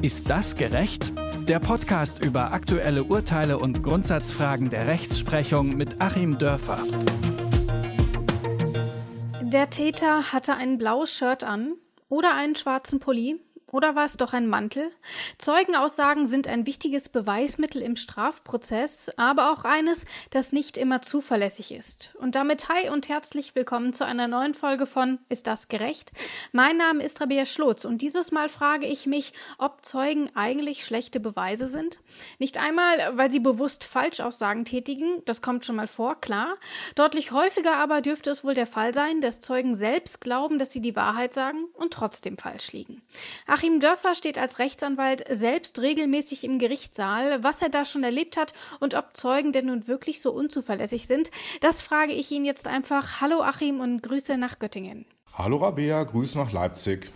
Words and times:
Ist 0.00 0.30
das 0.30 0.54
gerecht? 0.54 1.12
Der 1.48 1.58
Podcast 1.58 2.24
über 2.24 2.52
aktuelle 2.52 3.02
Urteile 3.02 3.58
und 3.58 3.82
Grundsatzfragen 3.82 4.70
der 4.70 4.86
Rechtsprechung 4.86 5.76
mit 5.76 6.00
Achim 6.00 6.38
Dörfer. 6.38 6.78
Der 9.42 9.70
Täter 9.70 10.32
hatte 10.32 10.54
ein 10.54 10.78
blaues 10.78 11.10
Shirt 11.10 11.42
an 11.42 11.74
oder 12.08 12.36
einen 12.36 12.54
schwarzen 12.54 13.00
Pulli 13.00 13.40
oder 13.72 13.94
war 13.94 14.04
es 14.04 14.16
doch 14.16 14.32
ein 14.32 14.48
Mantel? 14.48 14.90
Zeugenaussagen 15.36 16.26
sind 16.26 16.48
ein 16.48 16.66
wichtiges 16.66 17.08
Beweismittel 17.08 17.82
im 17.82 17.96
Strafprozess, 17.96 19.10
aber 19.16 19.52
auch 19.52 19.64
eines, 19.64 20.06
das 20.30 20.52
nicht 20.52 20.78
immer 20.78 21.02
zuverlässig 21.02 21.72
ist. 21.72 22.14
Und 22.18 22.34
damit 22.34 22.68
hi 22.68 22.88
und 22.88 23.08
herzlich 23.08 23.54
willkommen 23.54 23.92
zu 23.92 24.06
einer 24.06 24.28
neuen 24.28 24.54
Folge 24.54 24.86
von 24.86 25.18
Ist 25.28 25.46
das 25.46 25.68
gerecht? 25.68 26.12
Mein 26.52 26.76
Name 26.76 27.02
ist 27.04 27.20
Rabea 27.20 27.44
Schlotz 27.44 27.84
und 27.84 28.00
dieses 28.00 28.32
Mal 28.32 28.48
frage 28.48 28.86
ich 28.86 29.06
mich, 29.06 29.32
ob 29.58 29.84
Zeugen 29.84 30.30
eigentlich 30.34 30.84
schlechte 30.84 31.20
Beweise 31.20 31.68
sind. 31.68 32.00
Nicht 32.38 32.58
einmal, 32.58 33.16
weil 33.16 33.30
sie 33.30 33.40
bewusst 33.40 33.84
Falschaussagen 33.84 34.64
tätigen, 34.64 35.22
das 35.26 35.42
kommt 35.42 35.64
schon 35.64 35.76
mal 35.76 35.88
vor, 35.88 36.20
klar. 36.20 36.54
Deutlich 36.94 37.32
häufiger 37.32 37.76
aber 37.76 38.00
dürfte 38.00 38.30
es 38.30 38.44
wohl 38.44 38.54
der 38.54 38.66
Fall 38.66 38.94
sein, 38.94 39.20
dass 39.20 39.40
Zeugen 39.40 39.74
selbst 39.74 40.20
glauben, 40.20 40.58
dass 40.58 40.72
sie 40.72 40.80
die 40.80 40.96
Wahrheit 40.96 41.34
sagen 41.34 41.66
und 41.74 41.92
trotzdem 41.92 42.38
falsch 42.38 42.72
liegen. 42.72 43.02
Achim 43.58 43.80
Dörfer 43.80 44.14
steht 44.14 44.38
als 44.38 44.60
Rechtsanwalt 44.60 45.24
selbst 45.28 45.82
regelmäßig 45.82 46.44
im 46.44 46.60
Gerichtssaal. 46.60 47.42
Was 47.42 47.60
er 47.60 47.68
da 47.68 47.84
schon 47.84 48.04
erlebt 48.04 48.36
hat 48.36 48.54
und 48.78 48.94
ob 48.94 49.16
Zeugen 49.16 49.50
denn 49.50 49.66
nun 49.66 49.88
wirklich 49.88 50.22
so 50.22 50.30
unzuverlässig 50.30 51.08
sind, 51.08 51.32
das 51.60 51.82
frage 51.82 52.12
ich 52.12 52.30
ihn 52.30 52.44
jetzt 52.44 52.68
einfach. 52.68 53.20
Hallo 53.20 53.42
Achim 53.42 53.80
und 53.80 54.00
Grüße 54.04 54.38
nach 54.38 54.60
Göttingen. 54.60 55.06
Hallo 55.34 55.56
Rabea, 55.56 56.04
Grüße 56.04 56.38
nach 56.38 56.52
Leipzig. 56.52 57.10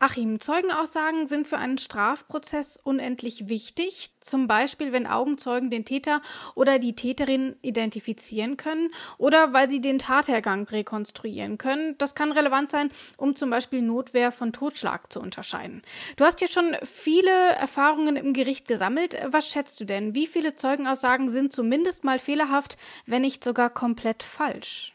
Achim, 0.00 0.38
Zeugenaussagen 0.38 1.26
sind 1.26 1.48
für 1.48 1.58
einen 1.58 1.76
Strafprozess 1.76 2.78
unendlich 2.82 3.48
wichtig, 3.48 4.10
zum 4.20 4.46
Beispiel 4.46 4.92
wenn 4.92 5.08
Augenzeugen 5.08 5.70
den 5.70 5.84
Täter 5.84 6.22
oder 6.54 6.78
die 6.78 6.94
Täterin 6.94 7.56
identifizieren 7.62 8.56
können 8.56 8.90
oder 9.16 9.52
weil 9.52 9.68
sie 9.68 9.80
den 9.80 9.98
Tathergang 9.98 10.68
rekonstruieren 10.68 11.58
können. 11.58 11.96
Das 11.98 12.14
kann 12.14 12.30
relevant 12.30 12.70
sein, 12.70 12.90
um 13.16 13.34
zum 13.34 13.50
Beispiel 13.50 13.82
Notwehr 13.82 14.30
von 14.30 14.52
Totschlag 14.52 15.12
zu 15.12 15.20
unterscheiden. 15.20 15.82
Du 16.16 16.24
hast 16.24 16.40
ja 16.40 16.46
schon 16.46 16.76
viele 16.84 17.32
Erfahrungen 17.58 18.14
im 18.14 18.34
Gericht 18.34 18.68
gesammelt. 18.68 19.16
Was 19.26 19.48
schätzt 19.48 19.80
du 19.80 19.84
denn? 19.84 20.14
Wie 20.14 20.28
viele 20.28 20.54
Zeugenaussagen 20.54 21.28
sind 21.28 21.52
zumindest 21.52 22.04
mal 22.04 22.20
fehlerhaft, 22.20 22.78
wenn 23.06 23.22
nicht 23.22 23.42
sogar 23.42 23.68
komplett 23.68 24.22
falsch? 24.22 24.92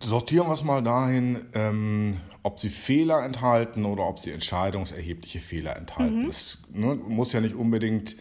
Sortieren 0.00 0.46
wir 0.46 0.52
es 0.52 0.64
mal 0.64 0.82
dahin, 0.82 1.44
ähm, 1.54 2.20
ob 2.42 2.60
sie 2.60 2.70
Fehler 2.70 3.24
enthalten 3.24 3.84
oder 3.84 4.06
ob 4.06 4.20
sie 4.20 4.30
entscheidungserhebliche 4.30 5.40
Fehler 5.40 5.76
enthalten. 5.76 6.22
Mhm. 6.22 6.28
Es 6.28 6.58
ne, 6.72 6.94
muss 6.94 7.32
ja 7.32 7.40
nicht 7.40 7.54
unbedingt 7.54 8.16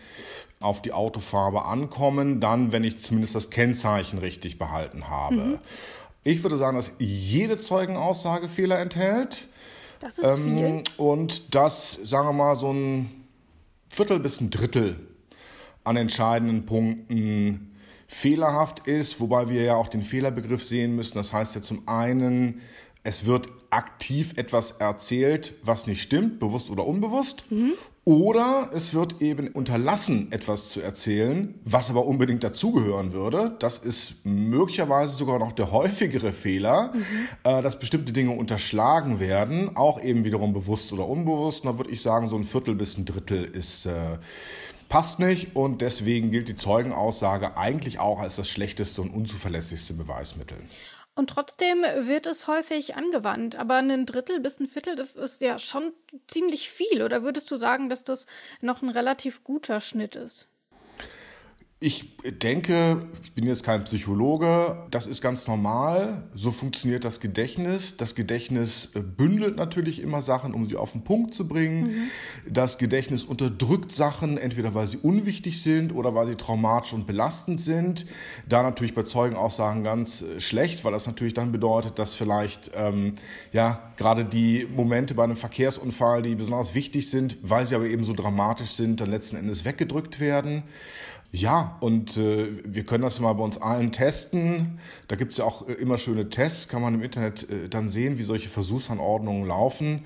auf 0.59 0.81
die 0.81 0.92
Autofarbe 0.92 1.66
ankommen, 1.66 2.39
dann, 2.39 2.72
wenn 2.72 2.83
ich 2.83 3.00
zumindest 3.00 3.36
das 3.36 3.52
Kennzeichen 3.52 4.17
richtig 4.17 4.58
behalten 4.58 5.08
habe. 5.08 5.36
Mhm. 5.36 5.59
Ich 6.23 6.44
würde 6.44 6.58
sagen, 6.58 6.75
dass 6.75 6.92
jede 7.00 7.58
Zeugenaussage 7.58 8.50
Fehler 8.50 8.80
enthält. 8.80 9.48
Das 10.00 10.17
ist 10.17 10.39
ähm, 10.39 10.44
viel. 10.44 10.83
Und 10.98 11.55
dass, 11.55 11.94
sagen 11.94 12.28
wir 12.28 12.33
mal, 12.33 12.55
so 12.55 12.72
ein 12.72 13.09
Viertel 13.89 14.20
bis 14.20 14.42
ein 14.42 14.50
Drittel 14.50 15.00
an 15.83 15.95
entscheidenden 15.95 16.66
Punkten 16.66 17.67
fehlerhaft 18.08 18.88
ist, 18.88 19.19
wobei 19.19 19.50
wir 19.50 19.63
ja 19.63 19.75
auch 19.75 19.88
den 19.88 20.02
Fehlerbegriff 20.02 20.63
sehen 20.63 20.95
müssen. 20.95 21.17
Das 21.17 21.33
heißt 21.33 21.55
ja 21.55 21.61
zum 21.61 21.88
einen, 21.88 22.61
es 23.03 23.25
wird 23.25 23.47
aktiv 23.69 24.33
etwas 24.38 24.72
erzählt, 24.72 25.53
was 25.64 25.88
nicht 25.88 26.02
stimmt, 26.02 26.39
bewusst 26.39 26.69
oder 26.69 26.86
unbewusst. 26.86 27.45
Mhm. 27.49 27.73
Oder 28.05 28.69
es 28.73 28.94
wird 28.94 29.22
eben 29.22 29.49
unterlassen, 29.49 30.31
etwas 30.31 30.69
zu 30.69 30.80
erzählen, 30.80 31.55
was 31.65 31.89
aber 31.89 32.05
unbedingt 32.05 32.42
dazugehören 32.42 33.11
würde. 33.11 33.58
Das 33.59 33.80
ist 33.80 34.26
möglicherweise 34.26 35.14
sogar 35.14 35.39
noch 35.39 35.52
der 35.52 35.73
häufigere 35.73 36.32
Fehler, 36.32 36.93
mhm. 36.93 37.02
äh, 37.43 37.61
dass 37.61 37.80
bestimmte 37.80 38.14
Dinge 38.14 38.32
unterschlagen 38.32 39.20
werden, 39.20 39.76
auch 39.76 40.02
eben 40.02 40.23
wiederum 40.23 40.53
bewusst 40.53 40.93
oder 40.93 41.05
unbewusst. 41.05 41.65
Und 41.65 41.73
da 41.73 41.77
würde 41.77 41.92
ich 41.92 42.02
sagen, 42.02 42.27
so 42.27 42.37
ein 42.37 42.45
Viertel 42.45 42.76
bis 42.76 42.98
ein 42.98 43.03
Drittel 43.03 43.43
ist 43.43 43.86
äh, 43.86 44.17
passt 44.89 45.20
nicht 45.20 45.55
und 45.55 45.81
deswegen 45.81 46.31
gilt 46.31 46.48
die 46.48 46.55
Zeugenaussage 46.55 47.58
eigentlich 47.58 47.99
auch 47.99 48.20
als 48.20 48.36
das 48.36 48.49
schlechteste 48.49 49.02
und 49.02 49.09
unzuverlässigste 49.09 49.93
Beweismittel. 49.93 50.58
Und 51.15 51.31
trotzdem 51.31 51.81
wird 51.81 52.27
es 52.27 52.48
häufig 52.48 52.95
angewandt. 52.95 53.55
Aber 53.55 53.77
ein 53.77 54.05
Drittel 54.05 54.39
bis 54.39 54.59
ein 54.59 54.67
Viertel, 54.67 54.95
das 54.95 55.15
ist 55.15 55.42
ja 55.42 55.58
schon 55.58 55.92
ziemlich 56.27 56.70
viel. 56.70 57.02
Oder 57.02 57.23
würdest 57.23 57.49
du 57.49 57.55
sagen, 57.55 57.89
dass 57.89 58.03
das 58.03 58.27
noch 58.61 58.83
ein 58.83 58.89
relativ 58.89 59.43
guter 59.43 59.80
Schnitt 59.80 60.15
ist? 60.15 60.53
Ich 61.80 62.17
denke, 62.23 63.05
ich 63.21 63.33
bin 63.33 63.45
jetzt 63.45 63.64
kein 63.64 63.83
Psychologe, 63.83 64.88
das 64.89 65.05
ist 65.05 65.21
ganz 65.21 65.48
normal. 65.48 66.23
So 66.33 66.49
funktioniert 66.49 67.05
das 67.05 67.20
Gedächtnis. 67.20 67.98
Das 67.98 68.15
Gedächtnis 68.15 68.89
äh, 68.95 69.02
bündelt 69.02 69.58
natürlich 69.58 70.02
immer 70.02 70.23
Sachen, 70.23 70.55
um 70.55 70.67
sie 70.67 70.76
auf 70.76 70.93
den 70.93 71.04
Punkt 71.04 71.36
zu 71.36 71.48
bringen. 71.48 71.83
Mhm. 71.83 72.52
Das 72.52 72.80
Gedächtnis 72.80 73.23
unterdrückt 73.23 73.92
Sachen, 73.92 74.39
entweder 74.39 74.73
weil 74.73 74.88
sie 74.88 74.98
unwichtig 74.98 75.61
sind 75.61 75.93
oder 75.93 76.15
weil 76.15 76.26
sie 76.26 76.33
traumatisch 76.33 76.93
und 76.93 77.05
belastend 77.05 77.61
sind. 77.61 78.08
Da 78.49 78.64
natürlich 78.64 78.95
bei 78.95 79.04
Zeugenaussagen 79.04 79.83
ganz 79.83 80.23
äh, 80.23 80.39
schlecht, 80.39 80.83
weil 80.83 80.94
das 80.94 81.05
natürlich 81.05 81.36
dann 81.36 81.52
bedeutet, 81.52 81.99
dass 81.99 82.15
vielleicht 82.15 82.71
ähm, 82.73 83.17
ja 83.54 83.94
gerade 83.98 84.26
die 84.26 84.65
Momente 84.65 85.14
bei 85.14 85.26
einem 85.26 85.36
Verkehrsunfall, 85.36 86.23
die 86.23 86.33
besonders 86.33 86.73
wichtig 86.73 87.11
sind, 87.11 87.38
weil 87.44 87.67
sie 87.67 87.76
aber 87.76 87.86
eben 87.86 88.04
so 88.04 88.14
dramatisch 88.14 88.71
sind, 88.71 88.99
dann 88.99 89.11
letzten 89.11 89.36
Endes 89.36 89.64
weggedrückt 89.64 90.20
werden. 90.20 90.64
Ja, 91.32 91.77
und 91.82 92.15
äh, 92.17 92.48
wir 92.64 92.86
können 92.86 93.04
das 93.04 93.20
mal 93.20 93.33
bei 93.33 93.43
uns 93.43 93.58
allen 93.58 93.92
testen. 93.92 94.80
Da 95.08 95.15
gibt 95.15 95.33
es 95.33 95.39
ja 95.39 95.45
auch 95.45 95.67
äh, 95.67 95.73
immer 95.73 95.98
schöne 95.98 96.30
Tests, 96.30 96.70
kann 96.70 96.82
man 96.82 96.93
im 96.93 97.02
Internet 97.02 97.49
äh, 97.49 97.67
dann 97.67 97.89
sehen, 97.89 98.17
wie 98.17 98.23
solche 98.23 98.48
Versuchsanordnungen 98.48 99.45
laufen. 99.45 100.05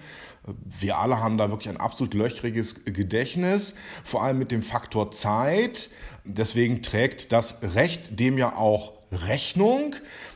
Wir 0.66 0.98
alle 0.98 1.20
haben 1.20 1.38
da 1.38 1.52
wirklich 1.52 1.70
ein 1.70 1.78
absolut 1.78 2.16
löchriges 2.16 2.84
Gedächtnis, 2.86 3.76
vor 4.04 4.24
allem 4.24 4.40
mit 4.40 4.52
dem 4.52 4.64
Faktor 4.64 5.12
Zeit. 5.12 5.92
Deswegen 6.24 6.82
trägt 6.82 7.32
das 7.32 7.60
Recht 7.62 8.20
dem 8.20 8.40
ja 8.40 8.56
auch 8.56 8.94
Rechnung. 9.12 9.96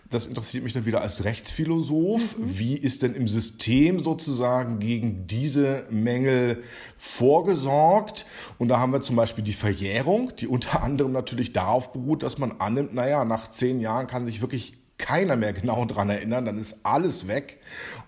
Das 0.09 0.27
interessiert 0.27 0.63
mich 0.63 0.73
dann 0.73 0.85
wieder 0.85 1.01
als 1.01 1.23
Rechtsphilosoph. 1.23 2.37
Mhm. 2.37 2.59
Wie 2.59 2.77
ist 2.77 3.01
denn 3.01 3.15
im 3.15 3.27
System 3.27 4.03
sozusagen 4.03 4.79
gegen 4.79 5.25
diese 5.25 5.87
Mängel 5.89 6.63
vorgesorgt? 6.97 8.25
Und 8.59 8.67
da 8.67 8.79
haben 8.79 8.93
wir 8.93 9.01
zum 9.01 9.15
Beispiel 9.15 9.43
die 9.43 9.53
Verjährung, 9.53 10.31
die 10.37 10.47
unter 10.47 10.83
anderem 10.83 11.11
natürlich 11.11 11.53
darauf 11.53 11.91
beruht, 11.91 12.23
dass 12.23 12.37
man 12.37 12.53
annimmt, 12.59 12.93
naja, 12.93 13.25
nach 13.25 13.49
zehn 13.49 13.81
Jahren 13.81 14.07
kann 14.07 14.25
sich 14.25 14.41
wirklich 14.41 14.73
keiner 15.05 15.35
mehr 15.35 15.53
genau 15.53 15.85
dran 15.85 16.09
erinnern, 16.09 16.45
dann 16.45 16.57
ist 16.57 16.83
alles 16.83 17.27
weg 17.27 17.59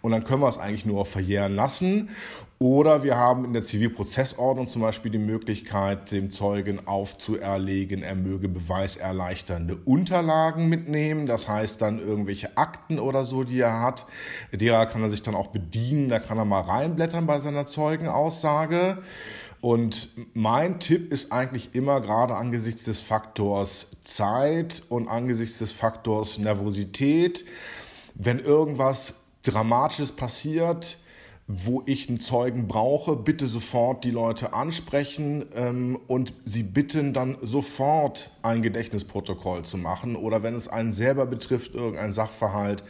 und 0.02 0.12
dann 0.12 0.24
können 0.24 0.42
wir 0.42 0.48
es 0.48 0.58
eigentlich 0.58 0.86
nur 0.86 1.06
verjähren 1.06 1.56
lassen. 1.56 2.10
Oder 2.60 3.04
wir 3.04 3.16
haben 3.16 3.46
in 3.46 3.54
der 3.54 3.62
Zivilprozessordnung 3.62 4.68
zum 4.68 4.82
Beispiel 4.82 5.12
die 5.12 5.20
Möglichkeit, 5.20 6.12
dem 6.12 6.32
Zeugen 6.32 6.88
aufzuerlegen, 6.88 8.02
er 8.02 8.16
möge 8.16 8.50
beweiserleichternde 8.50 9.78
Unterlagen 9.86 10.68
mitnehmen. 10.68 11.28
Das 11.28 11.48
heißt 11.48 11.84
dann 11.84 12.00
irgendwelche 12.00 12.58
Akten 12.58 12.98
oder 12.98 13.26
so, 13.26 13.44
die 13.44 13.60
er 13.60 13.80
hat. 13.80 14.08
Derer 14.52 14.88
kann 14.88 15.04
er 15.04 15.12
sich 15.12 15.22
dann 15.22 15.36
auch 15.36 15.48
bedienen, 15.48 16.10
da 16.10 16.18
kann 16.18 16.40
er 16.40 16.46
mal 16.46 16.62
reinblättern 16.62 17.28
bei 17.28 17.38
seiner 17.38 17.68
Zeugenaussage. 17.68 18.98
Und 19.62 20.10
mein 20.34 20.80
Tipp 20.80 21.12
ist 21.12 21.32
eigentlich 21.32 21.74
immer 21.74 22.00
gerade 22.02 22.36
angesichts 22.36 22.84
des 22.84 23.02
Faktors 23.02 23.88
Zeit 24.04 24.84
und 24.90 25.08
angesichts 25.08 25.60
des 25.60 25.72
Faktors 25.72 26.38
Nervosität, 26.38 27.44
wenn 28.16 28.40
irgendwas 28.40 29.22
Dramatisches 29.44 30.12
passiert, 30.12 30.98
wo 31.50 31.82
ich 31.86 32.10
einen 32.10 32.20
Zeugen 32.20 32.68
brauche, 32.68 33.16
bitte 33.16 33.48
sofort 33.48 34.04
die 34.04 34.12
Leute 34.12 34.52
ansprechen 34.52 35.46
ähm, 35.56 35.98
und 36.08 36.34
sie 36.44 36.64
bitten 36.64 37.14
dann 37.14 37.38
sofort 37.42 38.32
ein 38.42 38.62
Gedächtnisprotokoll 38.62 39.64
zu 39.64 39.78
machen 39.78 40.18
oder 40.18 40.44
wenn 40.44 40.56
es 40.56 40.68
einen 40.68 40.92
selber 40.92 41.26
betrifft, 41.26 41.74
irgendein 41.74 42.12
Sachverhalt, 42.12 42.84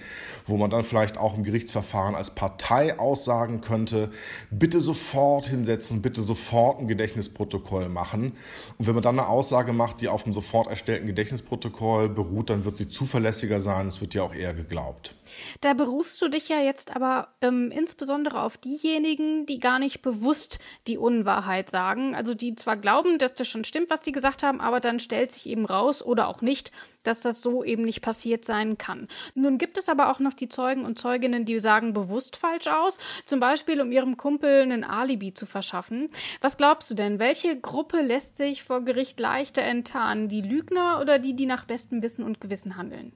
wo 0.47 0.57
man 0.57 0.71
dann 0.71 0.83
vielleicht 0.83 1.19
auch 1.19 1.37
im 1.37 1.43
Gerichtsverfahren 1.43 2.15
als 2.15 2.31
Partei 2.33 2.97
aussagen 2.97 3.61
könnte, 3.61 4.09
bitte 4.49 4.81
sofort 4.81 5.45
hinsetzen, 5.45 6.01
bitte 6.01 6.23
sofort 6.23 6.79
ein 6.79 6.87
Gedächtnisprotokoll 6.87 7.89
machen. 7.89 8.33
Und 8.79 8.87
wenn 8.87 8.95
man 8.95 9.03
dann 9.03 9.19
eine 9.19 9.27
Aussage 9.27 9.71
macht, 9.71 10.01
die 10.01 10.07
auf 10.07 10.23
dem 10.23 10.33
sofort 10.33 10.65
erstellten 10.67 11.05
Gedächtnisprotokoll 11.05 12.09
beruht, 12.09 12.49
dann 12.49 12.65
wird 12.65 12.77
sie 12.77 12.87
zuverlässiger 12.87 13.59
sein, 13.59 13.85
es 13.85 14.01
wird 14.01 14.15
ja 14.15 14.23
auch 14.23 14.33
eher 14.33 14.55
geglaubt. 14.55 15.13
Da 15.61 15.75
berufst 15.75 16.19
du 16.23 16.29
dich 16.29 16.49
ja 16.49 16.59
jetzt 16.59 16.95
aber 16.95 17.27
ähm, 17.41 17.71
insbesondere 17.71 18.41
auf 18.41 18.46
diejenigen, 18.55 19.45
die 19.45 19.59
gar 19.59 19.79
nicht 19.79 20.01
bewusst 20.01 20.59
die 20.87 20.97
Unwahrheit 20.97 21.69
sagen. 21.69 22.15
Also 22.15 22.33
die 22.33 22.55
zwar 22.55 22.77
glauben, 22.77 23.17
dass 23.17 23.33
das 23.33 23.49
schon 23.49 23.65
stimmt, 23.65 23.89
was 23.89 24.05
sie 24.05 24.13
gesagt 24.13 24.43
haben, 24.43 24.61
aber 24.61 24.79
dann 24.79 25.01
stellt 25.01 25.33
sich 25.33 25.47
eben 25.47 25.65
raus 25.65 26.01
oder 26.01 26.29
auch 26.29 26.41
nicht, 26.41 26.71
dass 27.03 27.19
das 27.21 27.41
so 27.41 27.63
eben 27.63 27.83
nicht 27.83 28.01
passiert 28.01 28.45
sein 28.45 28.77
kann. 28.77 29.07
Nun 29.33 29.57
gibt 29.57 29.77
es 29.77 29.89
aber 29.89 30.11
auch 30.11 30.19
noch 30.19 30.33
die 30.33 30.49
Zeugen 30.49 30.85
und 30.85 30.99
Zeuginnen, 30.99 31.45
die 31.45 31.59
sagen 31.59 31.93
bewusst 31.93 32.37
falsch 32.37 32.67
aus, 32.67 32.99
zum 33.25 33.39
Beispiel 33.39 33.81
um 33.81 33.91
ihrem 33.91 34.17
Kumpel 34.17 34.61
einen 34.61 34.83
Alibi 34.83 35.33
zu 35.33 35.45
verschaffen. 35.45 36.07
Was 36.41 36.57
glaubst 36.57 36.91
du 36.91 36.95
denn? 36.95 37.19
Welche 37.19 37.59
Gruppe 37.59 38.01
lässt 38.01 38.37
sich 38.37 38.63
vor 38.63 38.81
Gericht 38.81 39.19
leichter 39.19 39.63
enttarnen? 39.63 40.29
Die 40.29 40.41
Lügner 40.41 40.99
oder 41.01 41.19
die, 41.19 41.35
die 41.35 41.45
nach 41.45 41.65
bestem 41.65 42.01
Wissen 42.01 42.23
und 42.23 42.39
Gewissen 42.39 42.77
handeln? 42.77 43.11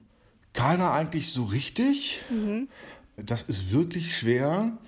Keiner 0.52 0.92
eigentlich 0.92 1.32
so 1.32 1.44
richtig. 1.44 2.22
Mhm. 2.28 2.68
Das 3.16 3.42
ist 3.42 3.72
wirklich 3.72 4.16
schwer. 4.16 4.78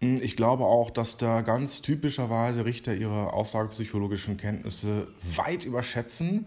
Ich 0.00 0.36
glaube 0.36 0.64
auch, 0.64 0.90
dass 0.90 1.16
da 1.16 1.40
ganz 1.40 1.82
typischerweise 1.82 2.64
Richter 2.64 2.94
ihre 2.94 3.32
aussagepsychologischen 3.32 4.36
Kenntnisse 4.36 5.08
weit 5.34 5.64
überschätzen. 5.64 6.46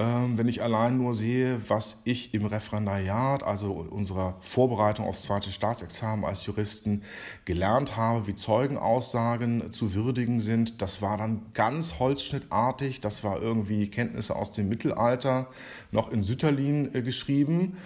Ähm, 0.00 0.38
wenn 0.38 0.48
ich 0.48 0.62
allein 0.62 0.96
nur 0.96 1.14
sehe, 1.14 1.60
was 1.68 2.00
ich 2.04 2.34
im 2.34 2.46
Referendariat, 2.46 3.44
also 3.44 3.72
unserer 3.72 4.34
Vorbereitung 4.40 5.06
aufs 5.06 5.22
zweite 5.22 5.52
Staatsexamen 5.52 6.24
als 6.24 6.46
Juristen 6.46 7.02
gelernt 7.44 7.96
habe, 7.96 8.26
wie 8.26 8.34
Zeugenaussagen 8.34 9.70
zu 9.70 9.94
würdigen 9.94 10.40
sind, 10.40 10.82
das 10.82 11.02
war 11.02 11.16
dann 11.16 11.42
ganz 11.52 11.98
holzschnittartig. 12.00 13.02
Das 13.02 13.22
war 13.22 13.42
irgendwie 13.42 13.88
Kenntnisse 13.88 14.34
aus 14.34 14.50
dem 14.52 14.68
Mittelalter, 14.68 15.48
noch 15.92 16.10
in 16.10 16.24
Sütterlin 16.24 16.94
äh, 16.94 17.02
geschrieben. 17.02 17.76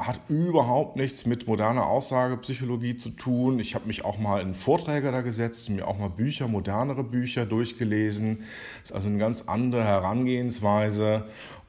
Hat 0.00 0.20
überhaupt 0.28 0.96
nichts 0.96 1.26
mit 1.26 1.46
moderner 1.46 1.86
Aussagepsychologie 1.86 2.96
zu 2.96 3.10
tun. 3.10 3.58
Ich 3.58 3.74
habe 3.74 3.86
mich 3.86 4.04
auch 4.04 4.18
mal 4.18 4.40
in 4.40 4.54
Vorträge 4.54 5.10
da 5.10 5.22
gesetzt, 5.22 5.70
mir 5.70 5.86
auch 5.86 5.98
mal 5.98 6.10
Bücher, 6.10 6.48
modernere 6.48 7.04
Bücher 7.04 7.46
durchgelesen. 7.46 8.38
Das 8.80 8.90
ist 8.90 8.92
also 8.92 9.08
eine 9.08 9.18
ganz 9.18 9.42
andere 9.42 9.84
Herangehensweise. 9.84 11.24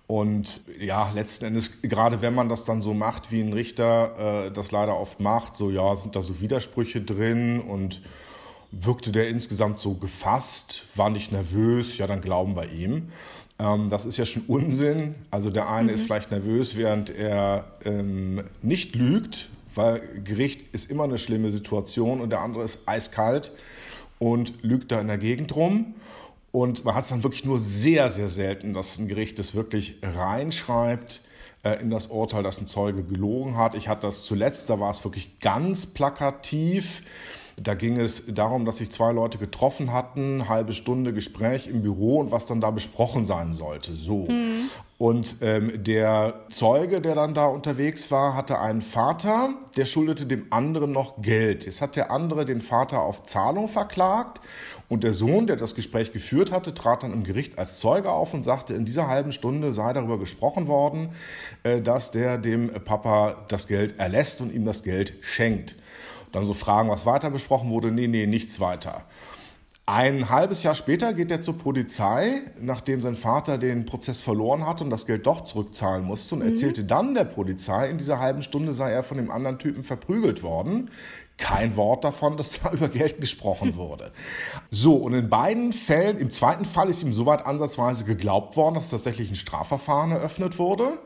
Und 0.07 0.63
ja, 0.79 1.11
letzten 1.11 1.45
Endes, 1.45 1.83
gerade 1.83 2.23
wenn 2.23 2.33
man 2.33 2.49
das 2.49 2.65
dann 2.65 2.81
so 2.81 2.95
macht, 2.95 3.31
wie 3.31 3.41
ein 3.41 3.53
Richter 3.53 4.47
äh, 4.47 4.51
das 4.51 4.71
leider 4.71 4.99
oft 4.99 5.19
macht, 5.19 5.55
so 5.55 5.69
ja, 5.69 5.95
sind 5.95 6.15
da 6.15 6.23
so 6.23 6.41
Widersprüche 6.41 7.01
drin 7.01 7.59
und 7.59 8.01
wirkte 8.71 9.11
der 9.11 9.29
insgesamt 9.29 9.79
so 9.79 9.93
gefasst, 9.93 10.85
war 10.95 11.09
nicht 11.09 11.31
nervös, 11.31 11.97
ja, 11.97 12.07
dann 12.07 12.21
glauben 12.21 12.55
wir 12.55 12.71
ihm. 12.71 13.11
Ähm, 13.59 13.89
das 13.89 14.05
ist 14.05 14.17
ja 14.17 14.25
schon 14.25 14.43
Unsinn. 14.47 15.15
Also 15.31 15.49
der 15.49 15.69
eine 15.69 15.89
mhm. 15.89 15.95
ist 15.95 16.03
vielleicht 16.03 16.31
nervös, 16.31 16.75
während 16.75 17.09
er 17.09 17.65
ähm, 17.85 18.43
nicht 18.61 18.95
lügt, 18.95 19.49
weil 19.75 20.01
Gericht 20.23 20.73
ist 20.73 20.89
immer 20.89 21.03
eine 21.03 21.17
schlimme 21.17 21.51
Situation 21.51 22.21
und 22.21 22.29
der 22.29 22.41
andere 22.41 22.63
ist 22.63 22.79
eiskalt 22.85 23.51
und 24.17 24.63
lügt 24.63 24.91
da 24.91 24.99
in 24.99 25.07
der 25.07 25.17
Gegend 25.17 25.55
rum. 25.55 25.95
Und 26.51 26.83
man 26.83 26.95
hat 26.95 27.03
es 27.03 27.09
dann 27.09 27.23
wirklich 27.23 27.45
nur 27.45 27.59
sehr, 27.59 28.09
sehr 28.09 28.27
selten, 28.27 28.73
dass 28.73 28.97
ein 28.97 29.07
Gericht 29.07 29.37
das 29.37 29.53
wirklich 29.53 29.99
reinschreibt 30.01 31.21
äh, 31.63 31.79
in 31.81 31.91
das 31.91 32.07
Urteil, 32.07 32.41
dass 32.41 32.59
ein 32.59 32.65
Zeuge 32.65 33.03
gelogen 33.03 33.55
hat. 33.55 33.75
Ich 33.75 33.87
hatte 33.87 34.01
das 34.07 34.23
zuletzt, 34.23 34.69
da 34.69 34.79
war 34.79 34.89
es 34.89 35.03
wirklich 35.03 35.39
ganz 35.39 35.85
plakativ. 35.85 37.03
Da 37.61 37.73
ging 37.73 37.99
es 37.99 38.23
darum, 38.27 38.65
dass 38.65 38.77
sich 38.77 38.91
zwei 38.91 39.11
Leute 39.11 39.37
getroffen 39.37 39.91
hatten, 39.91 40.47
halbe 40.47 40.73
Stunde 40.73 41.13
Gespräch 41.13 41.67
im 41.67 41.81
Büro 41.81 42.19
und 42.19 42.31
was 42.31 42.45
dann 42.45 42.61
da 42.61 42.71
besprochen 42.71 43.25
sein 43.25 43.53
sollte. 43.53 43.95
So. 43.95 44.27
Mhm. 44.29 44.69
Und 44.97 45.37
ähm, 45.41 45.83
der 45.83 46.41
Zeuge, 46.49 47.01
der 47.01 47.15
dann 47.15 47.33
da 47.33 47.47
unterwegs 47.47 48.11
war, 48.11 48.35
hatte 48.35 48.59
einen 48.59 48.81
Vater, 48.81 49.53
der 49.77 49.85
schuldete 49.85 50.25
dem 50.25 50.47
anderen 50.51 50.91
noch 50.91 51.21
Geld. 51.21 51.65
Jetzt 51.65 51.81
hat 51.81 51.95
der 51.95 52.11
andere 52.11 52.45
den 52.45 52.61
Vater 52.61 53.01
auf 53.01 53.23
Zahlung 53.23 53.67
verklagt 53.67 54.41
und 54.89 55.03
der 55.03 55.13
Sohn, 55.13 55.47
der 55.47 55.55
das 55.55 55.75
Gespräch 55.75 56.11
geführt 56.11 56.51
hatte, 56.51 56.73
trat 56.73 57.03
dann 57.03 57.13
im 57.13 57.23
Gericht 57.23 57.59
als 57.59 57.79
Zeuge 57.79 58.11
auf 58.11 58.33
und 58.33 58.43
sagte, 58.43 58.73
in 58.73 58.85
dieser 58.85 59.07
halben 59.07 59.31
Stunde 59.31 59.71
sei 59.71 59.93
darüber 59.93 60.17
gesprochen 60.17 60.67
worden, 60.67 61.09
äh, 61.63 61.79
dass 61.79 62.11
der 62.11 62.37
dem 62.37 62.71
Papa 62.83 63.45
das 63.47 63.67
Geld 63.67 63.99
erlässt 63.99 64.41
und 64.41 64.51
ihm 64.51 64.65
das 64.65 64.83
Geld 64.83 65.13
schenkt. 65.21 65.75
Dann 66.31 66.45
so 66.45 66.53
fragen, 66.53 66.89
was 66.89 67.05
weiter 67.05 67.29
besprochen 67.29 67.69
wurde. 67.69 67.91
Nee, 67.91 68.07
nee, 68.07 68.27
nichts 68.27 68.59
weiter. 68.59 69.05
Ein 69.91 70.29
halbes 70.29 70.61
Jahr 70.61 70.75
später 70.75 71.13
geht 71.13 71.31
er 71.31 71.41
zur 71.41 71.57
Polizei, 71.57 72.41
nachdem 72.61 73.01
sein 73.01 73.15
Vater 73.15 73.57
den 73.57 73.87
Prozess 73.87 74.21
verloren 74.21 74.67
hatte 74.67 74.83
und 74.83 74.91
das 74.91 75.07
Geld 75.07 75.25
doch 75.25 75.41
zurückzahlen 75.41 76.05
musste 76.05 76.35
und 76.35 76.43
mhm. 76.43 76.49
erzählte 76.49 76.83
dann 76.83 77.15
der 77.15 77.23
Polizei, 77.23 77.89
in 77.89 77.97
dieser 77.97 78.19
halben 78.19 78.43
Stunde 78.43 78.73
sei 78.73 78.91
er 78.91 79.01
von 79.01 79.17
dem 79.17 79.31
anderen 79.31 79.57
Typen 79.57 79.83
verprügelt 79.83 80.43
worden. 80.43 80.91
Kein 81.39 81.75
Wort 81.75 82.03
davon, 82.03 82.37
dass 82.37 82.61
da 82.61 82.69
über 82.73 82.87
Geld 82.87 83.19
gesprochen 83.19 83.77
wurde. 83.77 84.11
So, 84.69 84.95
und 84.95 85.15
in 85.15 85.27
beiden 85.27 85.73
Fällen, 85.73 86.19
im 86.19 86.29
zweiten 86.29 86.65
Fall 86.65 86.87
ist 86.87 87.01
ihm 87.01 87.11
soweit 87.11 87.47
ansatzweise 87.47 88.05
geglaubt 88.05 88.57
worden, 88.57 88.75
dass 88.75 88.91
tatsächlich 88.91 89.31
ein 89.31 89.35
Strafverfahren 89.35 90.11
eröffnet 90.11 90.59
wurde. 90.59 90.99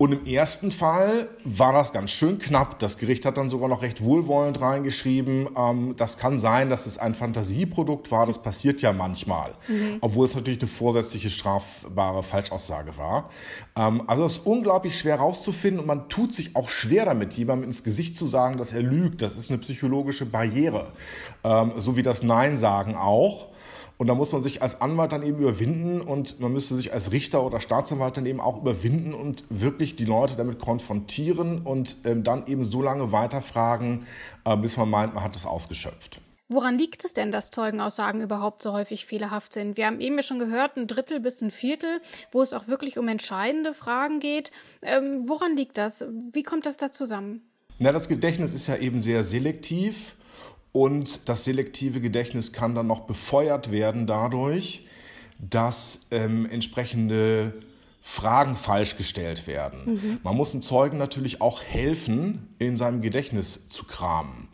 Und 0.00 0.12
im 0.12 0.24
ersten 0.24 0.70
Fall 0.70 1.28
war 1.44 1.74
das 1.74 1.92
ganz 1.92 2.10
schön 2.10 2.38
knapp. 2.38 2.78
Das 2.78 2.96
Gericht 2.96 3.26
hat 3.26 3.36
dann 3.36 3.50
sogar 3.50 3.68
noch 3.68 3.82
recht 3.82 4.02
wohlwollend 4.02 4.58
reingeschrieben, 4.58 5.50
ähm, 5.54 5.94
das 5.94 6.16
kann 6.16 6.38
sein, 6.38 6.70
dass 6.70 6.86
es 6.86 6.96
ein 6.96 7.12
Fantasieprodukt 7.12 8.10
war. 8.10 8.24
Das 8.24 8.42
passiert 8.42 8.80
ja 8.80 8.94
manchmal. 8.94 9.50
Mhm. 9.68 9.98
Obwohl 10.00 10.24
es 10.24 10.34
natürlich 10.34 10.58
eine 10.62 10.70
vorsätzliche 10.70 11.28
strafbare 11.28 12.22
Falschaussage 12.22 12.96
war. 12.96 13.28
Ähm, 13.76 14.02
also 14.06 14.24
es 14.24 14.38
ist 14.38 14.46
unglaublich 14.46 14.98
schwer 14.98 15.16
rauszufinden 15.16 15.80
und 15.80 15.86
man 15.86 16.08
tut 16.08 16.32
sich 16.32 16.56
auch 16.56 16.70
schwer 16.70 17.04
damit, 17.04 17.34
jemandem 17.34 17.66
ins 17.66 17.84
Gesicht 17.84 18.16
zu 18.16 18.26
sagen, 18.26 18.56
dass 18.56 18.72
er 18.72 18.80
lügt. 18.80 19.20
Das 19.20 19.36
ist 19.36 19.50
eine 19.50 19.60
psychologische 19.60 20.24
Barriere. 20.24 20.92
Ähm, 21.44 21.72
so 21.76 21.98
wie 21.98 22.02
das 22.02 22.22
Nein 22.22 22.56
sagen 22.56 22.96
auch. 22.96 23.50
Und 24.00 24.06
da 24.06 24.14
muss 24.14 24.32
man 24.32 24.40
sich 24.40 24.62
als 24.62 24.80
Anwalt 24.80 25.12
dann 25.12 25.22
eben 25.22 25.40
überwinden 25.40 26.00
und 26.00 26.40
man 26.40 26.54
müsste 26.54 26.74
sich 26.74 26.94
als 26.94 27.12
Richter 27.12 27.44
oder 27.44 27.60
Staatsanwalt 27.60 28.16
dann 28.16 28.24
eben 28.24 28.40
auch 28.40 28.56
überwinden 28.56 29.12
und 29.12 29.44
wirklich 29.50 29.94
die 29.94 30.06
Leute 30.06 30.36
damit 30.36 30.58
konfrontieren 30.58 31.60
und 31.66 31.98
ähm, 32.06 32.24
dann 32.24 32.46
eben 32.46 32.64
so 32.64 32.80
lange 32.80 33.12
weiterfragen, 33.12 34.06
äh, 34.46 34.56
bis 34.56 34.78
man 34.78 34.88
meint, 34.88 35.14
man 35.14 35.22
hat 35.22 35.36
es 35.36 35.44
ausgeschöpft. 35.44 36.22
Woran 36.48 36.78
liegt 36.78 37.04
es 37.04 37.12
denn, 37.12 37.30
dass 37.30 37.50
Zeugenaussagen 37.50 38.22
überhaupt 38.22 38.62
so 38.62 38.72
häufig 38.72 39.04
fehlerhaft 39.04 39.52
sind? 39.52 39.76
Wir 39.76 39.84
haben 39.84 40.00
eben 40.00 40.16
ja 40.16 40.22
schon 40.22 40.38
gehört, 40.38 40.78
ein 40.78 40.86
Drittel 40.86 41.20
bis 41.20 41.42
ein 41.42 41.50
Viertel, 41.50 42.00
wo 42.32 42.40
es 42.40 42.54
auch 42.54 42.68
wirklich 42.68 42.96
um 42.96 43.06
entscheidende 43.06 43.74
Fragen 43.74 44.18
geht. 44.18 44.50
Ähm, 44.80 45.28
woran 45.28 45.56
liegt 45.56 45.76
das? 45.76 46.06
Wie 46.32 46.42
kommt 46.42 46.64
das 46.64 46.78
da 46.78 46.90
zusammen? 46.90 47.42
Na, 47.78 47.92
das 47.92 48.08
Gedächtnis 48.08 48.54
ist 48.54 48.66
ja 48.66 48.76
eben 48.76 49.00
sehr 49.00 49.22
selektiv. 49.22 50.16
Und 50.72 51.28
das 51.28 51.44
selektive 51.44 52.00
Gedächtnis 52.00 52.52
kann 52.52 52.74
dann 52.74 52.86
noch 52.86 53.00
befeuert 53.00 53.72
werden 53.72 54.06
dadurch, 54.06 54.86
dass 55.38 56.06
ähm, 56.10 56.46
entsprechende 56.46 57.54
Fragen 58.00 58.56
falsch 58.56 58.96
gestellt 58.96 59.46
werden. 59.46 59.80
Mhm. 59.84 60.18
Man 60.22 60.36
muss 60.36 60.52
dem 60.52 60.62
Zeugen 60.62 60.98
natürlich 60.98 61.40
auch 61.40 61.62
helfen, 61.62 62.48
in 62.58 62.76
seinem 62.76 63.00
Gedächtnis 63.02 63.68
zu 63.68 63.84
kramen. 63.84 64.48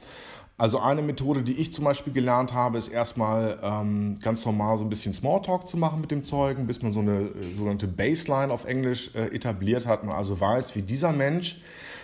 Also 0.59 0.81
eine 0.81 1.03
Methode, 1.03 1.43
die 1.43 1.53
ich 1.53 1.73
zum 1.73 1.85
Beispiel 1.85 2.15
gelernt 2.15 2.55
habe, 2.55 2.79
ist 2.79 2.89
erstmal 2.89 3.59
ähm, 3.63 4.19
ganz 4.23 4.45
normal 4.47 4.79
so 4.79 4.85
ein 4.85 4.89
bisschen 4.89 5.13
Smalltalk 5.13 5.69
zu 5.69 5.77
machen 5.77 6.01
mit 6.01 6.11
dem 6.11 6.25
Zeugen, 6.25 6.67
bis 6.67 6.81
man 6.81 6.95
so 6.95 7.01
eine 7.01 7.21
äh, 7.21 7.55
sogenannte 7.55 7.87
Baseline 7.87 8.51
auf 8.53 8.65
Englisch 8.65 9.15
äh, 9.15 9.35
etabliert 9.35 9.87
hat. 9.87 10.03
Man 10.03 10.17
also 10.17 10.41
weiß, 10.41 10.75
wie 10.75 10.83
dieser 10.83 11.13
Mensch 11.13 11.61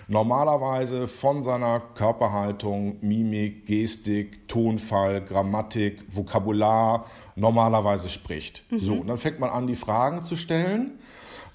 normalerweise 0.08 1.08
von 1.08 1.42
seiner 1.42 1.80
Körperhaltung, 1.80 2.96
Mimik, 3.00 3.66
Gestik, 3.66 4.48
Tonfall, 4.48 5.24
Grammatik, 5.24 6.02
Vokabular 6.08 7.06
normalerweise 7.36 8.08
spricht. 8.08 8.64
Mhm. 8.70 8.80
So, 8.80 8.94
und 8.94 9.06
dann 9.06 9.18
fängt 9.18 9.40
man 9.40 9.50
an, 9.50 9.66
die 9.66 9.76
Fragen 9.76 10.24
zu 10.24 10.36
stellen 10.36 10.98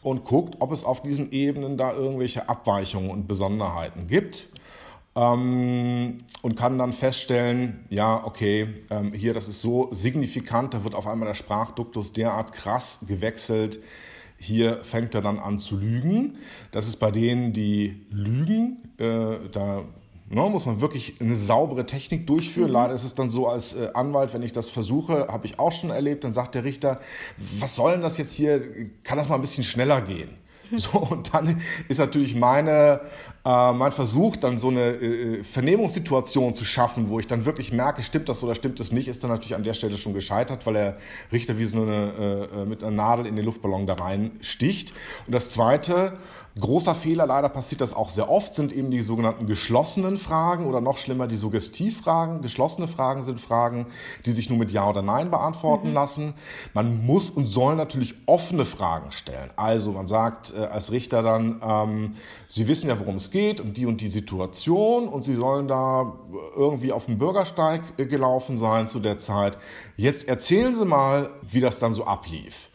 und 0.01 0.23
guckt, 0.23 0.55
ob 0.59 0.71
es 0.71 0.83
auf 0.83 1.01
diesen 1.01 1.31
Ebenen 1.31 1.77
da 1.77 1.93
irgendwelche 1.93 2.49
Abweichungen 2.49 3.11
und 3.11 3.27
Besonderheiten 3.27 4.07
gibt. 4.07 4.49
Ähm, 5.15 6.19
und 6.43 6.55
kann 6.55 6.77
dann 6.77 6.93
feststellen, 6.93 7.85
ja, 7.89 8.23
okay, 8.23 8.67
ähm, 8.91 9.13
hier, 9.13 9.33
das 9.33 9.49
ist 9.49 9.61
so 9.61 9.89
signifikant, 9.91 10.75
da 10.75 10.83
wird 10.83 10.93
auf 10.93 11.07
einmal 11.07 11.27
der 11.27 11.33
Sprachduktus 11.33 12.13
derart 12.13 12.51
krass 12.51 12.99
gewechselt, 13.07 13.79
hier 14.37 14.83
fängt 14.83 15.15
er 15.15 15.21
dann 15.21 15.39
an 15.39 15.59
zu 15.59 15.77
lügen. 15.77 16.37
Das 16.71 16.87
ist 16.87 16.97
bei 16.97 17.11
denen, 17.11 17.53
die 17.53 18.05
lügen, 18.11 18.77
äh, 18.97 19.49
da 19.51 19.83
ne, 20.29 20.41
muss 20.41 20.65
man 20.65 20.81
wirklich 20.81 21.15
eine 21.19 21.35
saubere 21.35 21.85
Technik 21.85 22.27
durchführen. 22.27 22.69
Mhm. 22.69 22.73
Leider 22.73 22.93
ist 22.93 23.03
es 23.03 23.15
dann 23.15 23.29
so 23.29 23.47
als 23.47 23.73
äh, 23.73 23.89
Anwalt, 23.93 24.33
wenn 24.33 24.43
ich 24.43 24.53
das 24.53 24.69
versuche, 24.69 25.27
habe 25.27 25.47
ich 25.47 25.59
auch 25.59 25.71
schon 25.71 25.89
erlebt, 25.89 26.23
dann 26.23 26.33
sagt 26.33 26.55
der 26.55 26.63
Richter, 26.63 26.99
was 27.59 27.75
soll 27.75 27.93
denn 27.93 28.01
das 28.01 28.17
jetzt 28.17 28.33
hier, 28.33 28.61
kann 29.03 29.17
das 29.17 29.29
mal 29.29 29.35
ein 29.35 29.41
bisschen 29.41 29.63
schneller 29.63 30.01
gehen? 30.01 30.29
So, 30.77 30.99
und 30.99 31.33
dann 31.33 31.61
ist 31.87 31.97
natürlich 31.97 32.35
meine, 32.35 33.01
äh, 33.45 33.73
mein 33.73 33.91
Versuch, 33.91 34.35
dann 34.35 34.57
so 34.57 34.69
eine 34.69 34.91
äh, 34.91 35.43
Vernehmungssituation 35.43 36.55
zu 36.55 36.65
schaffen, 36.65 37.09
wo 37.09 37.19
ich 37.19 37.27
dann 37.27 37.45
wirklich 37.45 37.71
merke, 37.71 38.03
stimmt 38.03 38.29
das 38.29 38.43
oder 38.43 38.55
stimmt 38.55 38.79
das 38.79 38.91
nicht, 38.91 39.07
ist 39.07 39.23
dann 39.23 39.31
natürlich 39.31 39.55
an 39.55 39.63
der 39.63 39.73
Stelle 39.73 39.97
schon 39.97 40.13
gescheitert, 40.13 40.65
weil 40.65 40.73
der 40.73 40.97
Richter 41.31 41.57
wie 41.57 41.65
so 41.65 41.81
eine, 41.81 42.49
äh, 42.53 42.65
mit 42.65 42.83
einer 42.83 42.95
Nadel 42.95 43.25
in 43.25 43.35
den 43.35 43.45
Luftballon 43.45 43.87
da 43.87 43.93
rein 43.93 44.31
sticht. 44.41 44.93
Und 45.25 45.33
das 45.33 45.51
Zweite, 45.51 46.17
Großer 46.59 46.95
Fehler, 46.95 47.27
leider 47.27 47.49
passiert 47.49 47.81
das 47.81 47.93
auch 47.93 48.09
sehr 48.09 48.29
oft, 48.29 48.55
sind 48.55 48.73
eben 48.73 48.89
die 48.89 49.01
sogenannten 49.01 49.45
geschlossenen 49.45 50.17
Fragen 50.17 50.65
oder 50.65 50.81
noch 50.81 50.97
schlimmer 50.97 51.27
die 51.27 51.37
Suggestivfragen. 51.37 52.41
Geschlossene 52.41 52.87
Fragen 52.87 53.23
sind 53.23 53.39
Fragen, 53.39 53.87
die 54.25 54.31
sich 54.31 54.49
nur 54.49 54.57
mit 54.57 54.71
Ja 54.71 54.89
oder 54.89 55.01
Nein 55.01 55.29
beantworten 55.29 55.89
mhm. 55.89 55.93
lassen. 55.93 56.33
Man 56.73 57.05
muss 57.05 57.29
und 57.29 57.47
soll 57.47 57.75
natürlich 57.75 58.15
offene 58.25 58.65
Fragen 58.65 59.11
stellen. 59.11 59.51
Also 59.55 59.91
man 59.91 60.07
sagt 60.07 60.53
äh, 60.57 60.65
als 60.65 60.91
Richter 60.91 61.21
dann, 61.21 61.61
ähm, 61.63 62.15
Sie 62.49 62.67
wissen 62.67 62.89
ja, 62.89 62.99
worum 62.99 63.15
es 63.15 63.29
geht, 63.29 63.61
um 63.61 63.73
die 63.73 63.85
und 63.85 64.01
die 64.01 64.09
Situation 64.09 65.07
und 65.07 65.23
Sie 65.23 65.35
sollen 65.35 65.67
da 65.67 66.13
irgendwie 66.55 66.91
auf 66.91 67.05
dem 67.05 67.17
Bürgersteig 67.17 67.81
äh, 67.97 68.05
gelaufen 68.05 68.57
sein 68.57 68.87
zu 68.87 68.99
der 68.99 69.19
Zeit. 69.19 69.57
Jetzt 69.95 70.27
erzählen 70.27 70.73
Sie 70.73 70.85
mal, 70.85 71.29
wie 71.43 71.61
das 71.61 71.79
dann 71.79 71.93
so 71.93 72.05
ablief. 72.05 72.69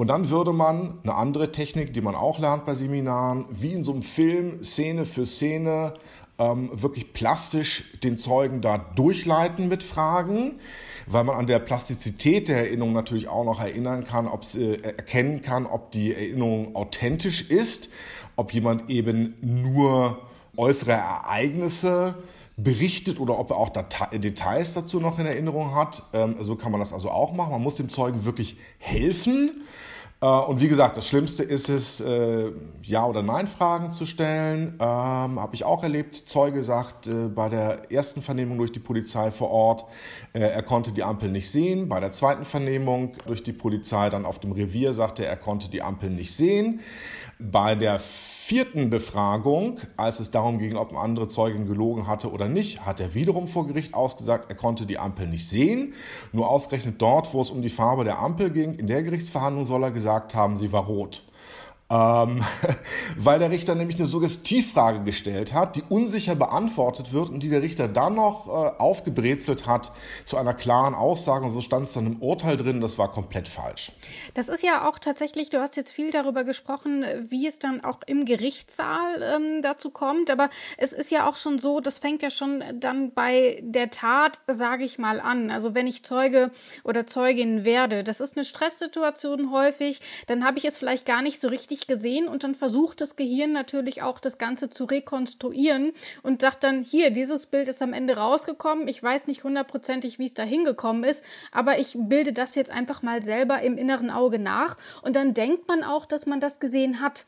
Und 0.00 0.06
dann 0.06 0.30
würde 0.30 0.54
man 0.54 0.98
eine 1.02 1.14
andere 1.14 1.52
Technik, 1.52 1.92
die 1.92 2.00
man 2.00 2.14
auch 2.14 2.38
lernt 2.38 2.64
bei 2.64 2.74
Seminaren, 2.74 3.44
wie 3.50 3.74
in 3.74 3.84
so 3.84 3.92
einem 3.92 4.00
Film, 4.00 4.64
Szene 4.64 5.04
für 5.04 5.26
Szene, 5.26 5.92
ähm, 6.38 6.70
wirklich 6.72 7.12
plastisch 7.12 7.84
den 8.02 8.16
Zeugen 8.16 8.62
da 8.62 8.78
durchleiten 8.78 9.68
mit 9.68 9.82
Fragen, 9.82 10.58
weil 11.06 11.24
man 11.24 11.36
an 11.36 11.46
der 11.46 11.58
Plastizität 11.58 12.48
der 12.48 12.60
Erinnerung 12.60 12.94
natürlich 12.94 13.28
auch 13.28 13.44
noch 13.44 13.60
erinnern 13.60 14.06
kann, 14.06 14.26
ob 14.26 14.46
äh, 14.54 14.76
erkennen 14.76 15.42
kann, 15.42 15.66
ob 15.66 15.90
die 15.90 16.14
Erinnerung 16.14 16.74
authentisch 16.74 17.50
ist, 17.50 17.90
ob 18.36 18.54
jemand 18.54 18.88
eben 18.88 19.34
nur 19.42 20.18
äußere 20.56 20.92
Ereignisse 20.92 22.14
berichtet 22.56 23.20
oder 23.20 23.38
ob 23.38 23.50
er 23.50 23.58
auch 23.58 23.68
Date 23.68 24.24
Details 24.24 24.72
dazu 24.72 24.98
noch 24.98 25.18
in 25.18 25.26
Erinnerung 25.26 25.74
hat. 25.74 26.04
Ähm, 26.14 26.36
so 26.40 26.56
kann 26.56 26.72
man 26.72 26.80
das 26.80 26.94
also 26.94 27.10
auch 27.10 27.34
machen. 27.34 27.50
Man 27.50 27.62
muss 27.62 27.74
dem 27.74 27.90
Zeugen 27.90 28.24
wirklich 28.24 28.56
helfen 28.78 29.50
und 30.26 30.60
wie 30.60 30.68
gesagt, 30.68 30.98
das 30.98 31.08
Schlimmste 31.08 31.42
ist 31.42 31.70
es, 31.70 32.00
äh, 32.00 32.52
Ja- 32.82 33.06
oder 33.06 33.22
Nein-Fragen 33.22 33.92
zu 33.92 34.04
stellen. 34.04 34.74
Ähm, 34.78 34.80
Habe 34.80 35.54
ich 35.54 35.64
auch 35.64 35.82
erlebt. 35.82 36.14
Zeuge 36.14 36.62
sagt 36.62 37.06
äh, 37.06 37.28
bei 37.28 37.48
der 37.48 37.90
ersten 37.90 38.20
Vernehmung 38.20 38.58
durch 38.58 38.72
die 38.72 38.80
Polizei 38.80 39.30
vor 39.30 39.50
Ort, 39.50 39.86
äh, 40.34 40.40
er 40.40 40.62
konnte 40.62 40.92
die 40.92 41.04
Ampel 41.04 41.30
nicht 41.30 41.50
sehen. 41.50 41.88
Bei 41.88 42.00
der 42.00 42.12
zweiten 42.12 42.44
Vernehmung 42.44 43.12
durch 43.26 43.42
die 43.42 43.54
Polizei 43.54 44.10
dann 44.10 44.26
auf 44.26 44.38
dem 44.38 44.52
Revier 44.52 44.92
sagte 44.92 45.24
er, 45.24 45.30
er 45.30 45.36
konnte 45.36 45.70
die 45.70 45.80
Ampel 45.80 46.10
nicht 46.10 46.34
sehen. 46.34 46.80
Bei 47.38 47.74
der 47.74 47.98
vierten 47.98 48.90
Befragung, 48.90 49.78
als 49.96 50.20
es 50.20 50.30
darum 50.30 50.58
ging, 50.58 50.76
ob 50.76 50.90
eine 50.90 50.98
andere 50.98 51.28
Zeugin 51.28 51.66
gelogen 51.66 52.06
hatte 52.08 52.30
oder 52.32 52.48
nicht, 52.48 52.84
hat 52.84 52.98
er 53.00 53.14
wiederum 53.14 53.46
vor 53.46 53.66
Gericht 53.66 53.94
ausgesagt, 53.94 54.50
er 54.50 54.56
konnte 54.56 54.84
die 54.84 54.98
Ampel 54.98 55.26
nicht 55.28 55.48
sehen. 55.48 55.94
Nur 56.32 56.50
ausgerechnet 56.50 57.00
dort, 57.00 57.32
wo 57.32 57.40
es 57.40 57.50
um 57.50 57.62
die 57.62 57.68
Farbe 57.70 58.02
der 58.04 58.18
Ampel 58.18 58.50
ging, 58.50 58.74
in 58.74 58.88
der 58.88 59.04
Gerichtsverhandlung 59.04 59.64
soll 59.64 59.84
er 59.84 59.90
gesagt 60.10 60.34
haben, 60.34 60.56
sie 60.56 60.72
war 60.72 60.84
rot. 60.84 61.22
Ähm, 61.90 62.44
weil 63.16 63.40
der 63.40 63.50
Richter 63.50 63.74
nämlich 63.74 63.96
eine 63.96 64.06
Suggestivfrage 64.06 65.00
gestellt 65.00 65.52
hat, 65.52 65.74
die 65.74 65.82
unsicher 65.88 66.36
beantwortet 66.36 67.12
wird 67.12 67.30
und 67.30 67.42
die 67.42 67.48
der 67.48 67.62
Richter 67.62 67.88
dann 67.88 68.14
noch 68.14 68.46
äh, 68.46 68.50
aufgebrezelt 68.78 69.66
hat 69.66 69.90
zu 70.24 70.36
einer 70.36 70.54
klaren 70.54 70.94
Aussage. 70.94 71.46
Und 71.46 71.50
so 71.50 71.60
stand 71.60 71.84
es 71.84 71.92
dann 71.92 72.06
im 72.06 72.22
Urteil 72.22 72.56
drin, 72.56 72.80
das 72.80 72.96
war 72.96 73.10
komplett 73.10 73.48
falsch. 73.48 73.90
Das 74.34 74.48
ist 74.48 74.62
ja 74.62 74.88
auch 74.88 75.00
tatsächlich, 75.00 75.50
du 75.50 75.60
hast 75.60 75.76
jetzt 75.76 75.92
viel 75.92 76.12
darüber 76.12 76.44
gesprochen, 76.44 77.04
wie 77.28 77.46
es 77.48 77.58
dann 77.58 77.82
auch 77.82 78.00
im 78.06 78.24
Gerichtssaal 78.24 79.22
ähm, 79.22 79.62
dazu 79.62 79.90
kommt. 79.90 80.30
Aber 80.30 80.48
es 80.76 80.92
ist 80.92 81.10
ja 81.10 81.28
auch 81.28 81.36
schon 81.36 81.58
so, 81.58 81.80
das 81.80 81.98
fängt 81.98 82.22
ja 82.22 82.30
schon 82.30 82.62
dann 82.74 83.12
bei 83.12 83.60
der 83.62 83.90
Tat, 83.90 84.42
sage 84.46 84.84
ich 84.84 84.98
mal, 84.98 85.20
an. 85.20 85.50
Also 85.50 85.74
wenn 85.74 85.88
ich 85.88 86.04
Zeuge 86.04 86.52
oder 86.84 87.06
Zeugin 87.06 87.64
werde, 87.64 88.04
das 88.04 88.20
ist 88.20 88.36
eine 88.36 88.44
Stresssituation 88.44 89.50
häufig, 89.50 90.00
dann 90.28 90.44
habe 90.44 90.58
ich 90.58 90.64
es 90.64 90.78
vielleicht 90.78 91.04
gar 91.04 91.22
nicht 91.22 91.40
so 91.40 91.48
richtig 91.48 91.79
nicht 91.80 91.88
gesehen 91.88 92.28
und 92.28 92.44
dann 92.44 92.54
versucht 92.54 93.00
das 93.00 93.16
Gehirn 93.16 93.52
natürlich 93.52 94.02
auch 94.02 94.18
das 94.18 94.36
Ganze 94.36 94.68
zu 94.68 94.84
rekonstruieren 94.84 95.92
und 96.22 96.42
sagt 96.42 96.62
dann, 96.62 96.82
hier, 96.82 97.10
dieses 97.10 97.46
Bild 97.46 97.68
ist 97.68 97.80
am 97.80 97.94
Ende 97.94 98.16
rausgekommen. 98.16 98.86
Ich 98.86 99.02
weiß 99.02 99.26
nicht 99.26 99.44
hundertprozentig, 99.44 100.18
wie 100.18 100.26
es 100.26 100.34
da 100.34 100.42
hingekommen 100.42 101.04
ist, 101.04 101.24
aber 101.52 101.78
ich 101.78 101.96
bilde 101.98 102.32
das 102.32 102.54
jetzt 102.54 102.70
einfach 102.70 103.02
mal 103.02 103.22
selber 103.22 103.62
im 103.62 103.78
inneren 103.78 104.10
Auge 104.10 104.38
nach 104.38 104.76
und 105.02 105.16
dann 105.16 105.32
denkt 105.32 105.68
man 105.68 105.82
auch, 105.82 106.04
dass 106.04 106.26
man 106.26 106.40
das 106.40 106.60
gesehen 106.60 107.00
hat. 107.00 107.24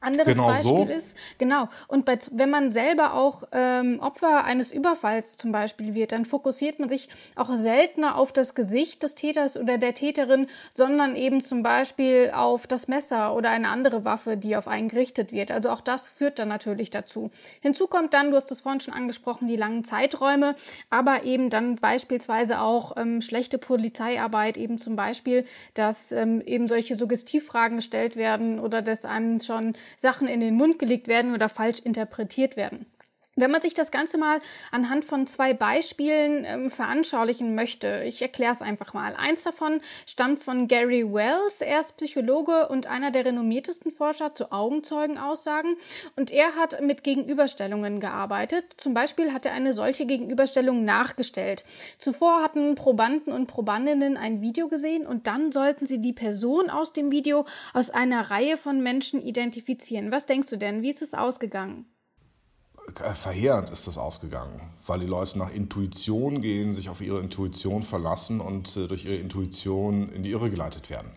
Anderes 0.00 0.34
genau 0.34 0.46
Beispiel 0.46 0.86
so. 0.86 0.92
ist, 0.92 1.16
genau, 1.38 1.68
und 1.88 2.04
bei, 2.04 2.18
wenn 2.30 2.50
man 2.50 2.70
selber 2.70 3.14
auch 3.14 3.42
ähm, 3.50 3.98
Opfer 3.98 4.44
eines 4.44 4.70
Überfalls 4.72 5.36
zum 5.36 5.50
Beispiel 5.50 5.94
wird, 5.94 6.12
dann 6.12 6.24
fokussiert 6.24 6.78
man 6.78 6.88
sich 6.88 7.08
auch 7.34 7.50
seltener 7.56 8.16
auf 8.16 8.32
das 8.32 8.54
Gesicht 8.54 9.02
des 9.02 9.16
Täters 9.16 9.56
oder 9.56 9.76
der 9.76 9.94
Täterin, 9.94 10.46
sondern 10.72 11.16
eben 11.16 11.42
zum 11.42 11.64
Beispiel 11.64 12.30
auf 12.32 12.68
das 12.68 12.86
Messer 12.86 13.34
oder 13.34 13.50
eine 13.50 13.68
andere 13.68 14.04
Waffe, 14.04 14.36
die 14.36 14.56
auf 14.56 14.68
einen 14.68 14.88
gerichtet 14.88 15.32
wird. 15.32 15.50
Also 15.50 15.70
auch 15.70 15.80
das 15.80 16.06
führt 16.06 16.38
dann 16.38 16.48
natürlich 16.48 16.90
dazu. 16.90 17.30
Hinzu 17.60 17.88
kommt 17.88 18.14
dann, 18.14 18.30
du 18.30 18.36
hast 18.36 18.50
es 18.52 18.60
vorhin 18.60 18.80
schon 18.80 18.94
angesprochen, 18.94 19.48
die 19.48 19.56
langen 19.56 19.82
Zeiträume, 19.82 20.54
aber 20.90 21.24
eben 21.24 21.50
dann 21.50 21.74
beispielsweise 21.74 22.60
auch 22.60 22.96
ähm, 22.96 23.20
schlechte 23.20 23.58
Polizeiarbeit, 23.58 24.56
eben 24.56 24.78
zum 24.78 24.94
Beispiel, 24.94 25.44
dass 25.74 26.12
ähm, 26.12 26.40
eben 26.40 26.68
solche 26.68 26.94
Suggestivfragen 26.94 27.78
gestellt 27.78 28.14
werden 28.14 28.60
oder 28.60 28.80
dass 28.80 29.04
einem 29.04 29.40
schon 29.40 29.74
Sachen 29.96 30.28
in 30.28 30.40
den 30.40 30.54
Mund 30.54 30.78
gelegt 30.78 31.08
werden 31.08 31.34
oder 31.34 31.48
falsch 31.48 31.80
interpretiert 31.80 32.56
werden. 32.56 32.86
Wenn 33.40 33.52
man 33.52 33.62
sich 33.62 33.72
das 33.72 33.92
Ganze 33.92 34.18
mal 34.18 34.40
anhand 34.72 35.04
von 35.04 35.28
zwei 35.28 35.54
Beispielen 35.54 36.44
ähm, 36.44 36.70
veranschaulichen 36.70 37.54
möchte, 37.54 38.02
ich 38.04 38.20
erkläre 38.20 38.50
es 38.50 38.62
einfach 38.62 38.94
mal. 38.94 39.14
Eins 39.14 39.44
davon 39.44 39.80
stammt 40.06 40.40
von 40.40 40.66
Gary 40.66 41.04
Wells. 41.04 41.60
Er 41.60 41.78
ist 41.78 41.96
Psychologe 41.98 42.68
und 42.68 42.88
einer 42.88 43.12
der 43.12 43.26
renommiertesten 43.26 43.92
Forscher 43.92 44.34
zu 44.34 44.50
Augenzeugenaussagen. 44.50 45.76
Und 46.16 46.32
er 46.32 46.56
hat 46.56 46.80
mit 46.80 47.04
Gegenüberstellungen 47.04 48.00
gearbeitet. 48.00 48.64
Zum 48.76 48.92
Beispiel 48.92 49.32
hat 49.32 49.46
er 49.46 49.52
eine 49.52 49.72
solche 49.72 50.04
Gegenüberstellung 50.04 50.84
nachgestellt. 50.84 51.64
Zuvor 51.98 52.42
hatten 52.42 52.74
Probanden 52.74 53.32
und 53.32 53.46
Probandinnen 53.46 54.16
ein 54.16 54.40
Video 54.40 54.66
gesehen 54.66 55.06
und 55.06 55.28
dann 55.28 55.52
sollten 55.52 55.86
sie 55.86 56.00
die 56.00 56.12
Person 56.12 56.70
aus 56.70 56.92
dem 56.92 57.12
Video 57.12 57.46
aus 57.72 57.90
einer 57.90 58.32
Reihe 58.32 58.56
von 58.56 58.82
Menschen 58.82 59.22
identifizieren. 59.22 60.10
Was 60.10 60.26
denkst 60.26 60.48
du 60.48 60.56
denn? 60.56 60.82
Wie 60.82 60.90
ist 60.90 61.02
es 61.02 61.14
ausgegangen? 61.14 61.86
Äh, 63.02 63.14
verheerend 63.14 63.70
ist 63.70 63.86
das 63.86 63.98
ausgegangen, 63.98 64.60
weil 64.86 65.00
die 65.00 65.06
Leute 65.06 65.38
nach 65.38 65.52
Intuition 65.52 66.40
gehen, 66.40 66.74
sich 66.74 66.88
auf 66.88 67.00
ihre 67.00 67.20
Intuition 67.20 67.82
verlassen 67.82 68.40
und 68.40 68.76
äh, 68.76 68.86
durch 68.86 69.04
ihre 69.04 69.16
Intuition 69.16 70.08
in 70.10 70.22
die 70.22 70.30
Irre 70.30 70.50
geleitet 70.50 70.90
werden. 70.90 71.10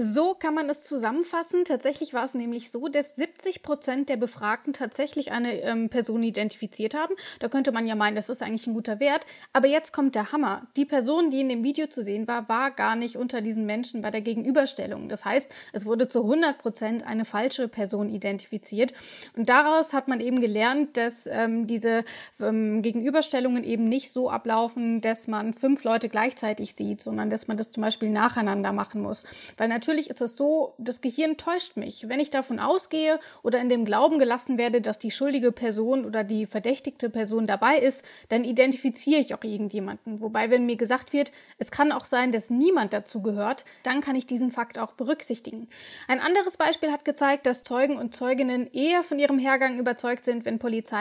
So 0.00 0.34
kann 0.34 0.54
man 0.54 0.70
es 0.70 0.84
zusammenfassen. 0.84 1.64
Tatsächlich 1.64 2.14
war 2.14 2.22
es 2.22 2.34
nämlich 2.34 2.70
so, 2.70 2.86
dass 2.86 3.16
70 3.16 3.62
Prozent 3.62 4.08
der 4.08 4.16
Befragten 4.16 4.72
tatsächlich 4.72 5.32
eine 5.32 5.60
ähm, 5.60 5.88
Person 5.88 6.22
identifiziert 6.22 6.94
haben. 6.94 7.16
Da 7.40 7.48
könnte 7.48 7.72
man 7.72 7.84
ja 7.84 7.96
meinen, 7.96 8.14
das 8.14 8.28
ist 8.28 8.40
eigentlich 8.40 8.68
ein 8.68 8.74
guter 8.74 9.00
Wert. 9.00 9.26
Aber 9.52 9.66
jetzt 9.66 9.92
kommt 9.92 10.14
der 10.14 10.30
Hammer. 10.30 10.68
Die 10.76 10.84
Person, 10.84 11.30
die 11.30 11.40
in 11.40 11.48
dem 11.48 11.64
Video 11.64 11.88
zu 11.88 12.04
sehen 12.04 12.28
war, 12.28 12.48
war 12.48 12.70
gar 12.70 12.94
nicht 12.94 13.16
unter 13.16 13.40
diesen 13.40 13.66
Menschen 13.66 14.00
bei 14.00 14.12
der 14.12 14.20
Gegenüberstellung. 14.20 15.08
Das 15.08 15.24
heißt, 15.24 15.50
es 15.72 15.84
wurde 15.84 16.06
zu 16.06 16.22
100 16.22 16.58
Prozent 16.58 17.04
eine 17.04 17.24
falsche 17.24 17.66
Person 17.66 18.08
identifiziert. 18.08 18.94
Und 19.36 19.48
daraus 19.48 19.94
hat 19.94 20.06
man 20.06 20.20
eben 20.20 20.40
gelernt, 20.40 20.96
dass 20.96 21.17
ähm, 21.26 21.66
diese 21.66 22.04
ähm, 22.40 22.82
Gegenüberstellungen 22.82 23.64
eben 23.64 23.84
nicht 23.84 24.10
so 24.10 24.30
ablaufen, 24.30 25.00
dass 25.00 25.26
man 25.26 25.54
fünf 25.54 25.84
Leute 25.84 26.08
gleichzeitig 26.08 26.74
sieht, 26.74 27.00
sondern 27.00 27.30
dass 27.30 27.48
man 27.48 27.56
das 27.56 27.72
zum 27.72 27.82
Beispiel 27.82 28.10
nacheinander 28.10 28.72
machen 28.72 29.02
muss. 29.02 29.24
Weil 29.56 29.68
natürlich 29.68 30.10
ist 30.10 30.20
es 30.20 30.36
so, 30.36 30.74
das 30.78 31.00
Gehirn 31.00 31.36
täuscht 31.36 31.76
mich. 31.76 32.08
Wenn 32.08 32.20
ich 32.20 32.30
davon 32.30 32.58
ausgehe 32.58 33.18
oder 33.42 33.60
in 33.60 33.68
dem 33.68 33.84
Glauben 33.84 34.18
gelassen 34.18 34.58
werde, 34.58 34.80
dass 34.80 34.98
die 34.98 35.10
schuldige 35.10 35.52
Person 35.52 36.04
oder 36.04 36.24
die 36.24 36.46
verdächtigte 36.46 37.10
Person 37.10 37.46
dabei 37.46 37.78
ist, 37.78 38.04
dann 38.28 38.44
identifiziere 38.44 39.20
ich 39.20 39.34
auch 39.34 39.42
irgendjemanden. 39.42 40.20
Wobei, 40.20 40.50
wenn 40.50 40.66
mir 40.66 40.76
gesagt 40.76 41.12
wird, 41.12 41.32
es 41.58 41.70
kann 41.70 41.92
auch 41.92 42.04
sein, 42.04 42.32
dass 42.32 42.50
niemand 42.50 42.92
dazu 42.92 43.22
gehört, 43.22 43.64
dann 43.82 44.00
kann 44.00 44.16
ich 44.16 44.26
diesen 44.26 44.50
Fakt 44.50 44.78
auch 44.78 44.92
berücksichtigen. 44.92 45.68
Ein 46.06 46.20
anderes 46.20 46.56
Beispiel 46.56 46.92
hat 46.92 47.04
gezeigt, 47.04 47.46
dass 47.46 47.62
Zeugen 47.62 47.96
und 47.96 48.14
Zeuginnen 48.14 48.72
eher 48.72 49.02
von 49.02 49.18
ihrem 49.18 49.38
Hergang 49.38 49.78
überzeugt 49.78 50.24
sind, 50.24 50.44
wenn 50.44 50.58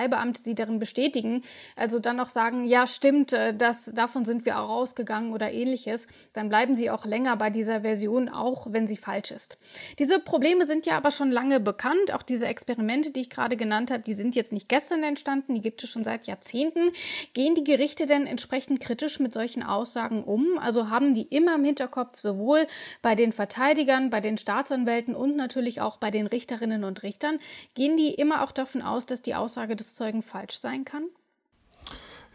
Polizeibeamte 0.07 0.41
sie 0.43 0.55
darin 0.55 0.79
bestätigen, 0.79 1.43
also 1.75 1.99
dann 1.99 2.17
noch 2.17 2.29
sagen, 2.29 2.65
ja, 2.65 2.87
stimmt, 2.87 3.33
äh, 3.33 3.53
das, 3.53 3.91
davon 3.93 4.25
sind 4.25 4.45
wir 4.45 4.59
auch 4.59 4.69
ausgegangen 4.69 5.33
oder 5.33 5.51
ähnliches, 5.51 6.07
dann 6.33 6.49
bleiben 6.49 6.75
sie 6.75 6.89
auch 6.89 7.05
länger 7.05 7.35
bei 7.37 7.49
dieser 7.49 7.81
Version, 7.81 8.29
auch 8.29 8.67
wenn 8.69 8.87
sie 8.87 8.97
falsch 8.97 9.31
ist. 9.31 9.57
Diese 9.99 10.19
Probleme 10.19 10.65
sind 10.65 10.85
ja 10.85 10.97
aber 10.97 11.11
schon 11.11 11.31
lange 11.31 11.59
bekannt. 11.59 12.13
Auch 12.13 12.23
diese 12.23 12.47
Experimente, 12.47 13.11
die 13.11 13.21
ich 13.21 13.29
gerade 13.29 13.57
genannt 13.57 13.91
habe, 13.91 14.03
die 14.03 14.13
sind 14.13 14.35
jetzt 14.35 14.51
nicht 14.51 14.69
gestern 14.69 15.03
entstanden, 15.03 15.55
die 15.55 15.61
gibt 15.61 15.83
es 15.83 15.89
schon 15.89 16.03
seit 16.03 16.27
Jahrzehnten. 16.27 16.91
Gehen 17.33 17.55
die 17.55 17.63
Gerichte 17.63 18.05
denn 18.05 18.27
entsprechend 18.27 18.79
kritisch 18.79 19.19
mit 19.19 19.33
solchen 19.33 19.63
Aussagen 19.63 20.23
um? 20.23 20.57
Also 20.59 20.89
haben 20.89 21.13
die 21.13 21.23
immer 21.23 21.55
im 21.55 21.63
Hinterkopf 21.63 22.17
sowohl 22.17 22.67
bei 23.01 23.15
den 23.15 23.31
Verteidigern, 23.31 24.09
bei 24.09 24.21
den 24.21 24.37
Staatsanwälten 24.37 25.15
und 25.15 25.35
natürlich 25.35 25.81
auch 25.81 25.97
bei 25.97 26.11
den 26.11 26.27
Richterinnen 26.27 26.83
und 26.83 27.03
Richtern, 27.03 27.39
gehen 27.75 27.97
die 27.97 28.13
immer 28.13 28.43
auch 28.43 28.51
davon 28.51 28.81
aus, 28.81 29.05
dass 29.05 29.21
die 29.21 29.35
Aussage 29.35 29.75
des 29.75 29.96
Zeugen 29.97 30.21
falsch 30.21 30.59
sein 30.59 30.85
kann? 30.85 31.07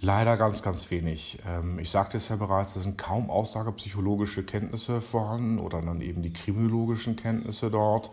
Leider 0.05 0.37
ganz, 0.37 0.65
ganz 0.65 0.91
wenig. 0.91 1.39
Ähm, 1.47 1.79
ich 1.79 1.89
sagte 1.89 2.17
es 2.17 2.29
ja 2.29 2.35
bereits, 2.35 2.75
es 2.75 2.83
sind 2.83 2.99
kaum 2.99 3.31
aussagepsychologische 3.31 4.43
Kenntnisse 4.43 5.01
vorhanden 5.01 5.61
oder 5.61 5.81
dann 5.81 6.01
eben 6.01 6.23
die 6.23 6.33
kriminologischen 6.33 7.15
Kenntnisse 7.15 7.71
dort. 7.71 8.11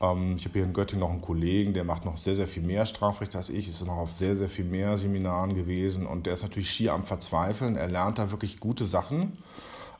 Ähm, 0.00 0.36
ich 0.36 0.44
habe 0.44 0.52
hier 0.52 0.62
in 0.62 0.72
Göttingen 0.72 1.00
noch 1.00 1.10
einen 1.10 1.22
Kollegen, 1.22 1.74
der 1.74 1.82
macht 1.82 2.04
noch 2.04 2.18
sehr, 2.18 2.36
sehr 2.36 2.46
viel 2.46 2.62
mehr 2.62 2.86
Strafrecht 2.86 3.34
als 3.34 3.50
ich, 3.50 3.68
ist 3.68 3.84
noch 3.84 3.96
auf 3.96 4.14
sehr, 4.14 4.36
sehr 4.36 4.48
viel 4.48 4.64
mehr 4.64 4.96
Seminaren 4.96 5.56
gewesen 5.56 6.06
und 6.06 6.26
der 6.26 6.34
ist 6.34 6.44
natürlich 6.44 6.70
schier 6.70 6.92
am 6.92 7.04
Verzweifeln. 7.04 7.76
Er 7.76 7.88
lernt 7.88 8.18
da 8.18 8.30
wirklich 8.30 8.60
gute 8.60 8.84
Sachen 8.84 9.32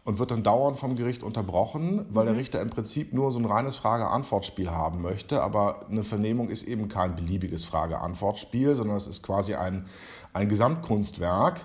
und 0.05 0.19
wird 0.19 0.31
dann 0.31 0.43
dauernd 0.43 0.79
vom 0.79 0.97
Gericht 0.97 1.23
unterbrochen, 1.23 2.05
weil 2.11 2.25
der 2.25 2.35
mhm. 2.35 2.41
Richter 2.41 2.61
im 2.61 2.71
Prinzip 2.71 3.13
nur 3.15 3.33
so 3.33 3.39
ein 3.39 3.47
reines 3.47 3.77
Frage-Antwort-Spiel 3.77 4.71
haben 4.71 5.01
möchte. 5.01 5.43
Aber 5.43 5.87
eine 5.89 6.03
Vernehmung 6.03 6.51
ist 6.51 6.65
eben 6.65 6.89
kein 6.89 7.17
beliebiges 7.17 7.65
Frage-Antwort-Spiel, 7.65 8.75
sondern 8.75 8.97
es 8.97 9.07
ist 9.07 9.23
quasi 9.23 9.55
ein 9.55 9.87
ein 10.35 10.49
Gesamtkunstwerk, 10.49 11.61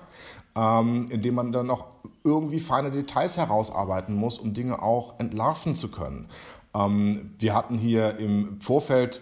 ähm, 0.56 1.08
in 1.10 1.22
dem 1.22 1.36
man 1.36 1.52
dann 1.52 1.68
noch 1.68 1.88
irgendwie 2.24 2.60
feine 2.60 2.92
Details 2.92 3.38
herausarbeiten 3.38 4.16
muss, 4.16 4.38
um 4.38 4.54
Dinge 4.54 4.82
auch 4.82 5.20
entlarven 5.20 5.76
zu 5.76 5.90
können. 5.90 6.30
Ähm, 6.74 7.32
wir 7.40 7.54
hatten 7.54 7.78
hier 7.78 8.18
im 8.18 8.62
Vorfeld 8.62 9.20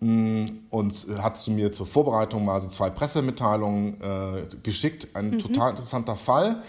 mm, 0.00 0.44
uns 0.68 1.06
hat 1.22 1.36
zu 1.36 1.52
mir 1.52 1.72
zur 1.72 1.86
Vorbereitung 1.86 2.44
mal 2.44 2.60
so 2.60 2.68
zwei 2.68 2.90
Pressemitteilungen 2.90 4.00
äh, 4.00 4.46
geschickt. 4.62 5.08
Ein 5.14 5.30
mhm. 5.30 5.38
total 5.38 5.70
interessanter 5.70 6.16
Fall. 6.16 6.62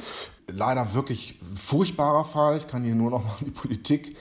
Leider 0.51 0.93
wirklich 0.93 1.39
furchtbarer 1.55 2.23
Fall. 2.23 2.57
Ich 2.57 2.67
kann 2.67 2.83
hier 2.83 2.95
nur 2.95 3.11
noch 3.11 3.23
mal 3.23 3.35
die 3.41 3.51
Politik 3.51 4.15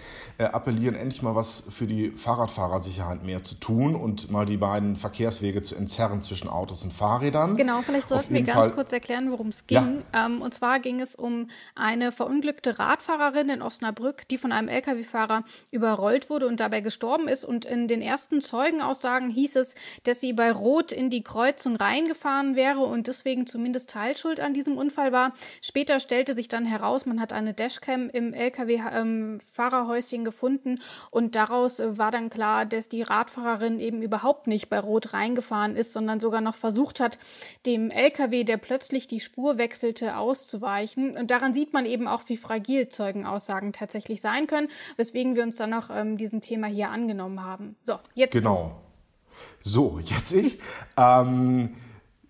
appellieren, 0.45 0.95
endlich 0.95 1.21
mal 1.23 1.35
was 1.35 1.65
für 1.69 1.89
die 1.89 2.11
Fahrradfahrersicherheit 2.13 3.25
mehr 3.25 3.43
zu 3.43 3.57
tun 3.57 3.97
und 3.97 4.31
mal 4.31 4.47
die 4.47 4.57
beiden 4.57 4.95
Verkehrswege 4.95 5.63
zu 5.63 5.75
entzerren 5.75 6.23
zwischen 6.23 6.49
Autos 6.49 6.85
und 6.85 6.93
Fahrrädern. 6.93 7.57
Genau, 7.57 7.83
vielleicht 7.83 8.09
sollten 8.09 8.33
wir 8.33 8.43
ganz 8.43 8.67
Fall, 8.67 8.71
kurz 8.71 8.93
erklären, 8.93 9.33
worum 9.33 9.49
es 9.49 9.67
ging. 9.67 10.05
Ja. 10.13 10.27
Ähm, 10.27 10.41
und 10.41 10.55
zwar 10.55 10.79
ging 10.79 11.01
es 11.01 11.17
um 11.17 11.49
eine 11.75 12.13
verunglückte 12.13 12.79
Radfahrerin 12.79 13.49
in 13.49 13.63
Osnabrück, 13.63 14.29
die 14.29 14.39
von 14.39 14.53
einem 14.53 14.69
Lkw-Fahrer 14.69 15.43
überrollt 15.73 16.31
wurde 16.31 16.47
und 16.47 16.61
dabei 16.61 16.83
gestorben 16.83 17.27
ist. 17.27 17.45
Und 17.45 17.65
in 17.65 17.89
den 17.89 18.01
ersten 18.01 18.41
Zeugenaussagen 18.41 19.31
hieß 19.31 19.57
es, 19.57 19.75
dass 20.05 20.21
sie 20.21 20.35
bei 20.35 20.53
Rot 20.53 20.93
in 20.93 21.11
die 21.11 21.25
Kreuzung 21.25 21.75
reingefahren 21.75 22.55
wäre 22.55 22.81
und 22.81 23.09
deswegen 23.09 23.49
zumindest 23.49 23.91
Teilschuld 23.91 24.39
an 24.39 24.55
diesem 24.55 24.79
Unfall 24.79 25.11
war. 25.11 25.33
Später 25.63 25.99
stellte 25.99 26.35
sich 26.35 26.47
dann 26.47 26.65
heraus, 26.65 27.07
man 27.07 27.21
hat 27.21 27.33
eine 27.33 27.55
Dashcam 27.55 28.09
im 28.11 28.33
Lkw-Fahrerhäuschen 28.35 30.21
ähm, 30.21 30.28
gefunden 30.29 30.81
und 31.11 31.35
daraus 31.35 31.81
äh, 31.81 31.97
war 31.97 32.11
dann 32.11 32.29
klar, 32.29 32.67
dass 32.67 32.91
die 32.91 33.01
Radfahrerin 33.01 33.81
eben 33.81 34.03
überhaupt 34.03 34.47
nicht 34.47 34.69
bei 34.69 34.79
Rot 34.79 35.15
reingefahren 35.15 35.75
ist, 35.75 35.95
sondern 35.95 36.21
sogar 36.21 36.43
noch 36.43 36.55
versucht 36.55 37.01
hat, 37.01 37.19
dem 37.65 37.91
LKW, 37.91 38.45
der 38.45 38.59
plötzlich 38.59 39.07
die 39.07 39.21
Spur 39.21 39.57
wechselte, 39.57 40.19
auszuweichen. 40.19 41.17
Und 41.17 41.31
daran 41.31 41.55
sieht 41.55 41.73
man 41.73 41.87
eben 41.87 42.07
auch, 42.09 42.23
wie 42.27 42.37
fragil 42.37 42.89
Zeugenaussagen 42.89 43.73
tatsächlich 43.73 44.21
sein 44.21 44.47
können, 44.47 44.69
weswegen 44.99 45.35
wir 45.35 45.45
uns 45.45 45.57
dann 45.57 45.71
noch 45.71 45.89
ähm, 45.91 46.19
diesem 46.19 46.43
Thema 46.43 46.67
hier 46.67 46.91
angenommen 46.91 47.43
haben. 47.43 47.77
So, 47.85 47.99
jetzt. 48.15 48.33
Genau. 48.33 48.73
So, 49.61 49.99
jetzt 50.05 50.33
ich. 50.33 50.59
ähm, 50.97 51.75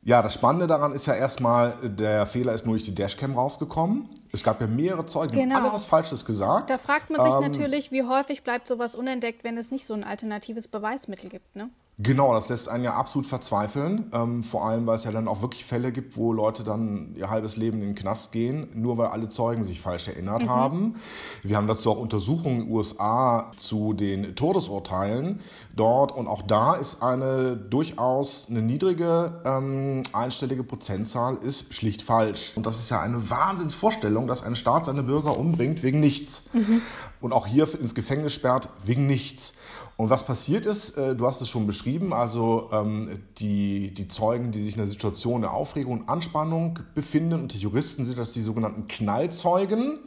ja, 0.02 0.22
das 0.22 0.34
Spannende 0.34 0.66
daran 0.66 0.92
ist 0.92 1.06
ja 1.06 1.14
erstmal, 1.14 1.74
der 1.82 2.26
Fehler 2.26 2.54
ist 2.54 2.64
nur 2.64 2.74
durch 2.74 2.84
die 2.84 2.94
Dashcam 2.94 3.34
rausgekommen. 3.34 4.08
Es 4.32 4.42
gab 4.42 4.60
ja 4.60 4.66
mehrere 4.66 5.06
Zeugen, 5.06 5.32
die 5.32 5.40
genau. 5.40 5.56
haben 5.56 5.64
alle 5.64 5.74
was 5.74 5.84
Falsches 5.84 6.24
gesagt. 6.24 6.70
Da 6.70 6.78
fragt 6.78 7.10
man 7.10 7.22
sich 7.22 7.34
ähm, 7.34 7.40
natürlich, 7.40 7.90
wie 7.92 8.02
häufig 8.02 8.42
bleibt 8.42 8.66
sowas 8.66 8.94
unentdeckt, 8.94 9.44
wenn 9.44 9.56
es 9.56 9.70
nicht 9.70 9.86
so 9.86 9.94
ein 9.94 10.04
alternatives 10.04 10.68
Beweismittel 10.68 11.30
gibt, 11.30 11.56
ne? 11.56 11.70
Genau, 12.00 12.32
das 12.32 12.48
lässt 12.48 12.68
einen 12.68 12.84
ja 12.84 12.94
absolut 12.94 13.26
verzweifeln. 13.26 14.08
Ähm, 14.12 14.44
vor 14.44 14.64
allem, 14.64 14.86
weil 14.86 14.94
es 14.94 15.02
ja 15.02 15.10
dann 15.10 15.26
auch 15.26 15.42
wirklich 15.42 15.64
Fälle 15.64 15.90
gibt, 15.90 16.16
wo 16.16 16.32
Leute 16.32 16.62
dann 16.62 17.12
ihr 17.16 17.28
halbes 17.28 17.56
Leben 17.56 17.78
in 17.82 17.88
den 17.88 17.94
Knast 17.96 18.30
gehen, 18.30 18.68
nur 18.72 18.98
weil 18.98 19.08
alle 19.08 19.28
Zeugen 19.28 19.64
sich 19.64 19.80
falsch 19.80 20.06
erinnert 20.06 20.44
mhm. 20.44 20.48
haben. 20.48 20.94
Wir 21.42 21.56
haben 21.56 21.66
dazu 21.66 21.90
auch 21.90 21.98
Untersuchungen 21.98 22.60
in 22.60 22.66
den 22.66 22.72
USA 22.72 23.50
zu 23.56 23.94
den 23.94 24.36
Todesurteilen 24.36 25.40
dort. 25.74 26.12
Und 26.12 26.28
auch 26.28 26.42
da 26.42 26.74
ist 26.74 27.02
eine 27.02 27.56
durchaus 27.56 28.46
eine 28.48 28.62
niedrige 28.62 29.40
ähm, 29.44 30.04
einstellige 30.12 30.62
Prozentzahl 30.62 31.38
ist 31.38 31.74
schlicht 31.74 32.02
falsch. 32.02 32.52
Und 32.54 32.64
das 32.66 32.78
ist 32.78 32.90
ja 32.90 33.00
eine 33.00 33.28
Wahnsinnsvorstellung, 33.28 34.28
dass 34.28 34.44
ein 34.44 34.54
Staat 34.54 34.84
seine 34.84 35.02
Bürger 35.02 35.36
umbringt 35.36 35.82
wegen 35.82 35.98
nichts. 35.98 36.44
Mhm. 36.52 36.80
Und 37.20 37.32
auch 37.32 37.48
hier 37.48 37.68
ins 37.80 37.96
Gefängnis 37.96 38.34
sperrt 38.34 38.68
wegen 38.84 39.08
nichts. 39.08 39.54
Und 39.98 40.10
was 40.10 40.24
passiert 40.24 40.64
ist, 40.64 40.96
äh, 40.96 41.16
du 41.16 41.26
hast 41.26 41.40
es 41.40 41.48
schon 41.48 41.66
beschrieben, 41.66 41.87
also 42.12 42.68
ähm, 42.72 43.20
die, 43.38 43.92
die 43.94 44.08
Zeugen, 44.08 44.52
die 44.52 44.62
sich 44.62 44.74
in 44.74 44.80
einer 44.80 44.90
Situation 44.90 45.42
der 45.42 45.52
Aufregung 45.52 46.00
und 46.00 46.08
Anspannung 46.08 46.80
befinden, 46.94 47.34
und 47.34 47.54
die 47.54 47.58
Juristen 47.58 48.04
sind 48.04 48.18
das 48.18 48.32
die 48.32 48.42
sogenannten 48.42 48.88
Knallzeugen. 48.88 49.98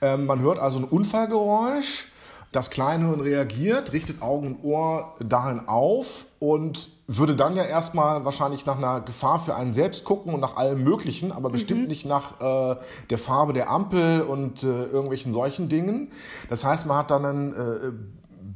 Ähm, 0.00 0.26
man 0.26 0.40
hört 0.40 0.58
also 0.58 0.78
ein 0.78 0.84
Unfallgeräusch, 0.84 2.06
das 2.50 2.70
Kleinhirn 2.70 3.20
reagiert, 3.20 3.92
richtet 3.92 4.20
Augen 4.20 4.56
und 4.56 4.64
Ohr 4.64 5.14
dahin 5.20 5.68
auf 5.68 6.26
und 6.38 6.90
würde 7.06 7.34
dann 7.36 7.56
ja 7.56 7.64
erstmal 7.64 8.24
wahrscheinlich 8.24 8.66
nach 8.66 8.76
einer 8.76 9.00
Gefahr 9.00 9.40
für 9.40 9.54
einen 9.54 9.72
selbst 9.72 10.04
gucken 10.04 10.34
und 10.34 10.40
nach 10.40 10.56
allem 10.56 10.82
Möglichen, 10.82 11.32
aber 11.32 11.50
bestimmt 11.50 11.82
mhm. 11.82 11.88
nicht 11.88 12.06
nach 12.06 12.40
äh, 12.40 12.76
der 13.10 13.18
Farbe 13.18 13.52
der 13.52 13.70
Ampel 13.70 14.22
und 14.22 14.62
äh, 14.62 14.66
irgendwelchen 14.66 15.32
solchen 15.32 15.68
Dingen. 15.68 16.10
Das 16.48 16.64
heißt, 16.64 16.86
man 16.86 16.98
hat 16.98 17.10
dann 17.10 17.24
ein 17.24 17.54
äh, 17.54 17.92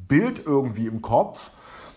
Bild 0.09 0.45
irgendwie 0.45 0.87
im 0.87 1.03
Kopf, 1.03 1.51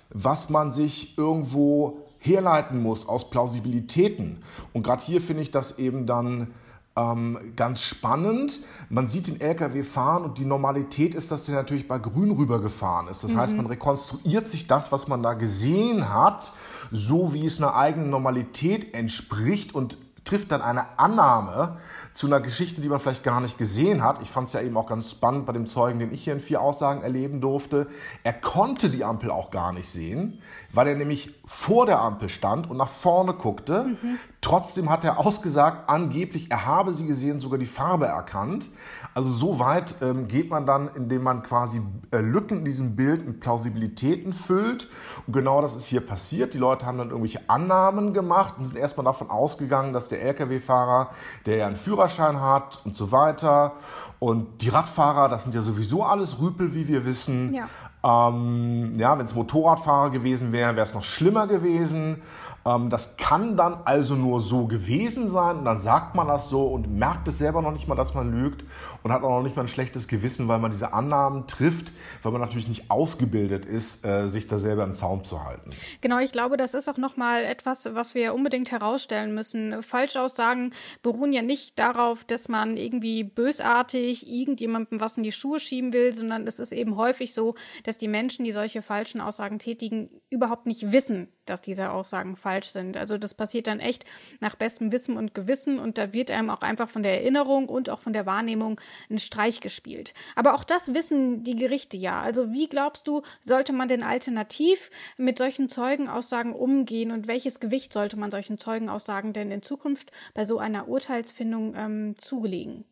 was 0.10 0.50
man 0.50 0.72
sich 0.72 1.18
irgendwo 1.18 2.00
herleiten 2.18 2.82
muss 2.82 3.08
aus 3.08 3.30
Plausibilitäten. 3.30 4.40
Und 4.74 4.84
gerade 4.84 5.04
hier 5.04 5.22
finde 5.22 5.42
ich 5.42 5.52
das 5.52 5.80
eben 5.80 6.06
dann 6.06 6.54
ähm, 6.96 7.38
ganz 7.56 7.82
spannend. 7.84 8.60
Man 8.90 9.08
sieht 9.08 9.28
den 9.28 9.40
LKW 9.40 9.84
fahren 9.84 10.24
und 10.24 10.38
die 10.38 10.46
Normalität 10.46 11.16
ist, 11.16 11.32
dass 11.32 11.46
der 11.46 11.56
natürlich 11.56 11.88
bei 11.88 11.98
Grün 11.98 12.32
rübergefahren 12.32 13.08
ist. 13.08 13.24
Das 13.24 13.34
mhm. 13.34 13.38
heißt, 13.38 13.56
man 13.56 13.68
rekonstruiert 13.68 14.48
sich 14.48 14.68
das, 14.68 14.92
was 14.92 15.08
man 15.08 15.24
da 15.24 15.34
gesehen 15.34 16.14
hat, 16.14 16.52
so 16.92 17.34
wie 17.34 17.46
es 17.46 17.62
einer 17.62 17.76
eigenen 17.76 18.10
Normalität 18.10 18.94
entspricht 18.94 19.74
und 19.74 19.98
trifft 20.30 20.52
dann 20.52 20.62
eine 20.62 21.00
Annahme 21.00 21.78
zu 22.14 22.28
einer 22.28 22.40
Geschichte, 22.40 22.82
die 22.82 22.90
man 22.90 23.00
vielleicht 23.00 23.24
gar 23.24 23.42
nicht 23.42 23.58
gesehen 23.58 24.04
hat. 24.04 24.22
Ich 24.22 24.30
fand 24.30 24.48
es 24.48 24.54
ja 24.54 24.62
eben 24.62 24.78
auch 24.78 24.86
ganz 24.86 25.10
spannend 25.10 25.48
bei 25.48 25.54
dem 25.54 25.66
Zeugen, 25.66 26.00
den 26.00 26.14
ich 26.14 26.24
hier 26.24 26.34
in 26.34 26.40
vier 26.40 26.62
Aussagen 26.62 27.02
erleben 27.02 27.42
durfte. 27.42 27.88
Er 28.24 28.34
konnte 28.34 28.92
die 28.92 29.04
Ampel 29.04 29.32
auch 29.32 29.50
gar 29.50 29.74
nicht 29.74 29.90
sehen, 29.90 30.40
weil 30.72 30.88
er 30.88 30.96
nämlich 30.96 31.34
vor 31.46 31.88
der 31.88 32.00
Ampel 32.00 32.30
stand 32.30 32.70
und 32.70 32.78
nach 32.78 32.88
vorne 32.88 33.34
guckte. 33.34 33.86
Mhm. 33.86 34.20
Trotzdem 34.42 34.90
hat 34.90 35.04
er 35.04 35.20
ausgesagt, 35.20 35.90
angeblich, 35.90 36.50
er 36.50 36.66
habe 36.66 36.94
sie 36.94 37.06
gesehen, 37.06 37.42
sogar 37.42 37.60
die 37.60 37.66
Farbe 37.66 38.06
erkannt. 38.06 38.70
Also 39.14 39.30
so 39.30 39.60
weit 39.60 39.96
ähm, 40.02 40.30
geht 40.30 40.50
man 40.50 40.66
dann, 40.66 40.88
indem 40.96 41.24
man 41.24 41.42
quasi 41.42 41.82
äh, 42.12 42.20
Lücken 42.20 42.60
in 42.60 42.66
diesem 42.66 42.96
Bild 42.96 43.28
mit 43.28 43.42
Plausibilitäten 43.42 44.32
füllt. 44.32 44.88
Und 45.28 45.34
genau 45.34 45.62
das 45.62 45.76
ist 45.76 45.88
hier 45.88 46.00
passiert. 46.00 46.54
Die 46.54 46.58
Leute 46.58 46.86
haben 46.86 46.98
dann 46.98 47.10
irgendwelche 47.10 47.42
Annahmen 47.50 48.14
gemacht 48.14 48.56
und 48.58 48.64
sind 48.64 48.78
erstmal 48.78 49.04
davon 49.04 49.30
ausgegangen, 49.30 49.92
dass 49.92 50.08
der 50.08 50.22
Lkw-Fahrer, 50.22 51.10
der 51.46 51.58
ja 51.58 51.68
einen 51.68 51.76
Führerschein 51.76 52.40
hat 52.40 52.86
und 52.86 52.96
so 52.96 53.12
weiter, 53.12 53.74
und 54.20 54.62
die 54.62 54.70
Radfahrer, 54.70 55.30
das 55.30 55.44
sind 55.44 55.56
ja 55.56 55.62
sowieso 55.62 56.04
alles 56.04 56.40
Rüpel, 56.40 56.74
wie 56.74 56.88
wir 56.90 57.06
wissen. 57.06 57.54
Ja. 57.54 57.68
Ähm, 58.04 58.98
ja, 58.98 59.18
wenn 59.18 59.26
es 59.26 59.34
Motorradfahrer 59.34 60.10
gewesen 60.10 60.52
wäre, 60.52 60.76
wäre 60.76 60.86
es 60.86 60.94
noch 60.94 61.04
schlimmer 61.04 61.48
gewesen. 61.48 62.22
Ähm, 62.70 62.90
das 62.90 63.18
kann 63.18 63.58
dann 63.58 63.82
also 63.86 64.16
nur 64.16 64.42
so 64.42 64.68
gewesen 64.68 65.28
sein 65.28 65.58
und 65.58 65.66
dann 65.66 65.78
sagt 65.78 66.16
man 66.16 66.28
das 66.28 66.50
so 66.50 66.68
und 66.68 66.90
merkt 66.90 67.28
es 67.28 67.38
selber 67.38 67.62
noch 67.62 67.72
nicht 67.72 67.88
mal, 67.88 67.96
dass 67.96 68.14
man 68.14 68.32
lügt 68.32 68.64
und 69.04 69.12
hat 69.12 69.24
auch 69.24 69.30
noch 69.30 69.44
nicht 69.44 69.56
mal 69.56 69.64
ein 69.64 69.68
schlechtes 69.68 70.08
Gewissen, 70.08 70.48
weil 70.48 70.60
man 70.60 70.72
diese 70.72 70.94
Annahmen 70.94 71.48
trifft, 71.48 71.92
weil 72.22 72.32
man 72.32 72.42
natürlich 72.42 72.68
nicht 72.68 72.92
ausgebildet 72.92 73.66
ist, 73.66 74.06
äh, 74.06 74.28
sich 74.28 74.48
da 74.48 74.60
selber 74.60 74.84
im 74.84 74.94
Zaum 74.94 75.24
zu 75.24 75.44
halten. 75.44 75.72
Genau, 76.02 76.20
ich 76.20 76.32
glaube, 76.32 76.58
das 76.58 76.74
ist 76.74 76.88
auch 76.90 76.98
nochmal 76.98 77.44
etwas, 77.44 77.90
was 77.96 78.14
wir 78.14 78.34
unbedingt 78.34 78.72
herausstellen 78.72 79.34
müssen. 79.34 79.82
Falschaussagen 79.82 80.74
beruhen 81.02 81.34
ja 81.34 81.42
nicht 81.42 81.80
darauf, 81.80 82.24
dass 82.24 82.50
man 82.50 82.78
irgendwie 82.78 83.24
bösartig 83.24 84.30
irgendjemandem 84.30 85.00
was 85.00 85.18
in 85.18 85.24
die 85.24 85.32
Schuhe 85.32 85.60
schieben 85.60 85.94
will, 85.94 86.14
sondern 86.14 86.46
es 86.46 86.60
ist 86.60 86.72
eben 86.72 86.98
häufig 86.98 87.34
so, 87.34 87.56
dass 87.84 87.98
die 87.98 88.08
Menschen, 88.08 88.46
die 88.46 88.52
solche 88.52 88.82
falschen 88.82 89.22
Aussagen 89.22 89.60
tätigen, 89.60 90.10
überhaupt 90.30 90.66
nicht 90.66 90.92
wissen, 90.92 91.30
dass 91.50 91.62
diese 91.62 91.92
Aussagen 91.92 92.36
falsch 92.36 92.70
sind. 92.70 92.98
Also 92.98 93.18
das 93.18 93.34
passiert 93.34 93.68
dann 93.68 93.80
echt 93.80 94.06
nach 94.40 94.56
bestem 94.56 94.92
Wissen 94.92 95.18
und 95.18 95.34
Gewissen 95.34 95.80
und 95.80 95.98
da 95.98 96.14
wird 96.14 96.32
einem 96.32 96.50
auch 96.50 96.62
einfach 96.62 96.90
von 96.90 97.04
der 97.04 97.22
Erinnerung 97.22 97.70
und 97.70 97.90
auch 97.90 98.00
von 98.00 98.14
der 98.14 98.26
Wahrnehmung 98.26 98.80
ein 99.10 99.20
Streich 99.20 99.62
gespielt. 99.62 100.14
Aber 100.36 100.54
auch 100.54 100.64
das 100.64 100.94
wissen 100.94 101.44
die 101.44 101.56
Gerichte 101.56 101.98
ja. 101.98 102.22
Also 102.22 102.52
wie 102.52 102.68
glaubst 102.68 103.08
du, 103.08 103.22
sollte 103.46 103.74
man 103.74 103.88
denn 103.88 104.04
alternativ 104.04 104.90
mit 105.18 105.38
solchen 105.38 105.70
Zeugenaussagen 105.70 106.54
umgehen 106.54 107.12
und 107.12 107.28
welches 107.28 107.60
Gewicht 107.60 107.94
sollte 107.94 108.18
man 108.18 108.32
solchen 108.32 108.58
Zeugenaussagen 108.58 109.34
denn 109.34 109.52
in 109.52 109.62
Zukunft 109.62 110.12
bei 110.34 110.46
so 110.46 110.60
einer 110.60 110.88
Urteilsfindung 110.88 111.74
ähm, 111.76 112.16
zugelegen? 112.18 112.86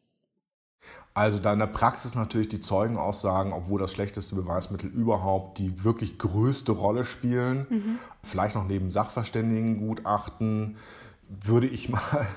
Also 1.17 1.39
da 1.39 1.53
in 1.53 1.57
der 1.57 1.65
Praxis 1.65 2.13
natürlich 2.13 2.47
die 2.47 2.59
Zeugenaussagen, 2.59 3.51
obwohl 3.51 3.79
das 3.79 3.91
schlechteste 3.91 4.35
Beweismittel 4.35 4.87
überhaupt, 4.87 5.57
die 5.57 5.83
wirklich 5.83 6.19
größte 6.19 6.73
Rolle 6.73 7.05
spielen. 7.05 7.65
Mhm. 7.71 7.99
Vielleicht 8.21 8.53
noch 8.53 8.67
neben 8.67 8.91
Sachverständigengutachten, 8.91 10.77
würde 11.27 11.65
ich 11.65 11.89
mal 11.89 12.27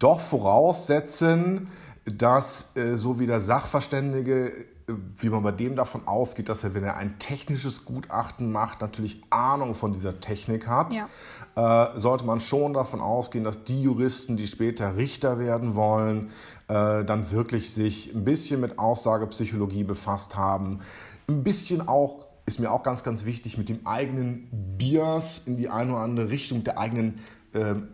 doch 0.00 0.18
voraussetzen, 0.18 1.68
dass 2.06 2.76
äh, 2.76 2.96
so 2.96 3.20
wie 3.20 3.26
der 3.28 3.38
Sachverständige, 3.38 4.50
wie 4.88 5.28
man 5.28 5.42
bei 5.42 5.52
dem 5.52 5.76
davon 5.76 6.06
ausgeht, 6.06 6.48
dass 6.48 6.64
er, 6.64 6.74
wenn 6.74 6.84
er 6.84 6.96
ein 6.96 7.18
technisches 7.18 7.84
Gutachten 7.84 8.50
macht, 8.50 8.80
natürlich 8.80 9.22
Ahnung 9.30 9.74
von 9.74 9.92
dieser 9.92 10.20
Technik 10.20 10.66
hat, 10.66 10.94
ja. 10.94 11.92
äh, 11.94 11.98
sollte 11.98 12.24
man 12.24 12.40
schon 12.40 12.72
davon 12.72 13.00
ausgehen, 13.00 13.44
dass 13.44 13.64
die 13.64 13.82
Juristen, 13.82 14.36
die 14.36 14.46
später 14.46 14.96
Richter 14.96 15.38
werden 15.38 15.74
wollen, 15.74 16.30
äh, 16.68 17.04
dann 17.04 17.30
wirklich 17.30 17.74
sich 17.74 18.14
ein 18.14 18.24
bisschen 18.24 18.60
mit 18.60 18.78
Aussagepsychologie 18.78 19.84
befasst 19.84 20.36
haben, 20.36 20.80
ein 21.28 21.42
bisschen 21.42 21.86
auch 21.86 22.28
ist 22.48 22.58
mir 22.58 22.72
auch 22.72 22.82
ganz, 22.82 23.04
ganz 23.04 23.26
wichtig, 23.26 23.58
mit 23.58 23.68
dem 23.68 23.86
eigenen 23.86 24.48
Bias 24.78 25.42
in 25.44 25.58
die 25.58 25.68
eine 25.68 25.92
oder 25.92 26.00
andere 26.00 26.30
Richtung, 26.30 26.64
der 26.64 26.78
eigenen 26.78 27.18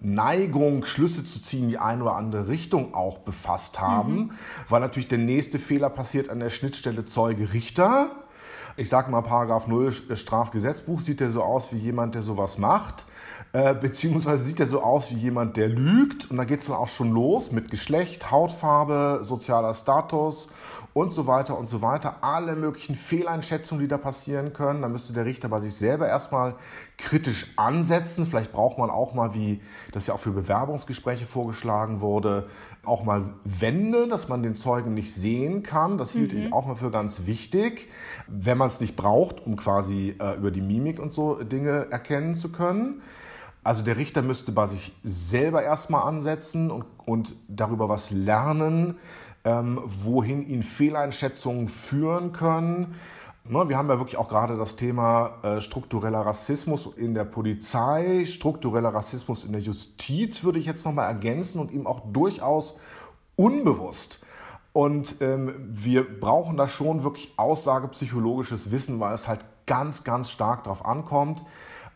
Neigung, 0.00 0.84
Schlüsse 0.84 1.24
zu 1.24 1.40
ziehen, 1.40 1.68
die 1.68 1.78
eine 1.78 2.02
oder 2.02 2.16
andere 2.16 2.48
Richtung 2.48 2.92
auch 2.94 3.18
befasst 3.18 3.80
haben, 3.80 4.14
mhm. 4.14 4.30
weil 4.68 4.80
natürlich 4.80 5.08
der 5.08 5.18
nächste 5.18 5.58
Fehler 5.58 5.90
passiert 5.90 6.28
an 6.28 6.40
der 6.40 6.50
Schnittstelle 6.50 7.04
Zeuge-Richter. 7.04 8.10
Ich 8.76 8.88
sage 8.88 9.10
mal, 9.10 9.22
Paragraph 9.22 9.68
0 9.68 9.92
Strafgesetzbuch 10.16 11.00
sieht 11.00 11.20
er 11.20 11.30
so 11.30 11.42
aus 11.42 11.72
wie 11.72 11.78
jemand, 11.78 12.16
der 12.16 12.22
sowas 12.22 12.58
macht. 12.58 13.06
Äh, 13.54 13.72
beziehungsweise 13.72 14.42
sieht 14.42 14.58
er 14.58 14.66
so 14.66 14.82
aus 14.82 15.12
wie 15.12 15.14
jemand, 15.14 15.56
der 15.56 15.68
lügt. 15.68 16.28
Und 16.28 16.38
da 16.38 16.44
geht 16.44 16.58
es 16.58 16.66
dann 16.66 16.74
auch 16.76 16.88
schon 16.88 17.12
los 17.12 17.52
mit 17.52 17.70
Geschlecht, 17.70 18.32
Hautfarbe, 18.32 19.20
sozialer 19.22 19.72
Status 19.74 20.48
und 20.92 21.14
so 21.14 21.28
weiter 21.28 21.56
und 21.56 21.66
so 21.66 21.80
weiter. 21.80 22.16
Alle 22.22 22.56
möglichen 22.56 22.96
Fehleinschätzungen, 22.96 23.80
die 23.80 23.86
da 23.86 23.96
passieren 23.96 24.52
können. 24.54 24.82
Da 24.82 24.88
müsste 24.88 25.12
der 25.12 25.24
Richter 25.24 25.48
bei 25.48 25.60
sich 25.60 25.72
selber 25.72 26.08
erstmal 26.08 26.56
kritisch 26.98 27.52
ansetzen. 27.54 28.26
Vielleicht 28.26 28.50
braucht 28.50 28.76
man 28.76 28.90
auch 28.90 29.14
mal, 29.14 29.34
wie 29.34 29.60
das 29.92 30.08
ja 30.08 30.14
auch 30.14 30.20
für 30.20 30.32
Bewerbungsgespräche 30.32 31.24
vorgeschlagen 31.24 32.00
wurde, 32.00 32.48
auch 32.84 33.04
mal 33.04 33.22
Wände, 33.44 34.08
dass 34.08 34.28
man 34.28 34.42
den 34.42 34.56
Zeugen 34.56 34.94
nicht 34.94 35.14
sehen 35.14 35.62
kann. 35.62 35.96
Das 35.96 36.10
hielt 36.10 36.32
mhm. 36.32 36.40
ich 36.40 36.52
auch 36.52 36.66
mal 36.66 36.74
für 36.74 36.90
ganz 36.90 37.26
wichtig, 37.26 37.88
wenn 38.26 38.58
man 38.58 38.66
es 38.66 38.80
nicht 38.80 38.96
braucht, 38.96 39.46
um 39.46 39.54
quasi 39.54 40.16
äh, 40.18 40.36
über 40.36 40.50
die 40.50 40.60
Mimik 40.60 40.98
und 40.98 41.14
so 41.14 41.40
Dinge 41.40 41.86
erkennen 41.92 42.34
zu 42.34 42.50
können. 42.50 43.00
Also 43.64 43.82
der 43.82 43.96
Richter 43.96 44.20
müsste 44.20 44.52
bei 44.52 44.66
sich 44.66 44.92
selber 45.02 45.62
erstmal 45.62 46.06
ansetzen 46.06 46.70
und, 46.70 46.84
und 47.06 47.34
darüber 47.48 47.88
was 47.88 48.10
lernen, 48.10 48.98
ähm, 49.44 49.80
wohin 49.84 50.46
ihn 50.46 50.62
Fehleinschätzungen 50.62 51.66
führen 51.66 52.32
können. 52.32 52.94
Ne, 53.46 53.68
wir 53.68 53.76
haben 53.76 53.88
ja 53.88 53.98
wirklich 53.98 54.18
auch 54.18 54.28
gerade 54.28 54.56
das 54.56 54.76
Thema 54.76 55.38
äh, 55.42 55.60
struktureller 55.60 56.20
Rassismus 56.20 56.90
in 56.96 57.14
der 57.14 57.24
Polizei, 57.24 58.24
struktureller 58.26 58.94
Rassismus 58.94 59.44
in 59.44 59.52
der 59.52 59.60
Justiz, 59.60 60.44
würde 60.44 60.58
ich 60.58 60.66
jetzt 60.66 60.84
nochmal 60.84 61.08
ergänzen 61.08 61.58
und 61.58 61.72
ihm 61.72 61.86
auch 61.86 62.00
durchaus 62.12 62.78
unbewusst. 63.36 64.20
Und 64.72 65.16
ähm, 65.20 65.54
wir 65.58 66.20
brauchen 66.20 66.56
da 66.56 66.68
schon 66.68 67.04
wirklich 67.04 67.32
aussagepsychologisches 67.36 68.70
Wissen, 68.72 68.98
weil 69.00 69.14
es 69.14 69.28
halt 69.28 69.44
ganz, 69.66 70.04
ganz 70.04 70.30
stark 70.30 70.64
darauf 70.64 70.84
ankommt. 70.84 71.42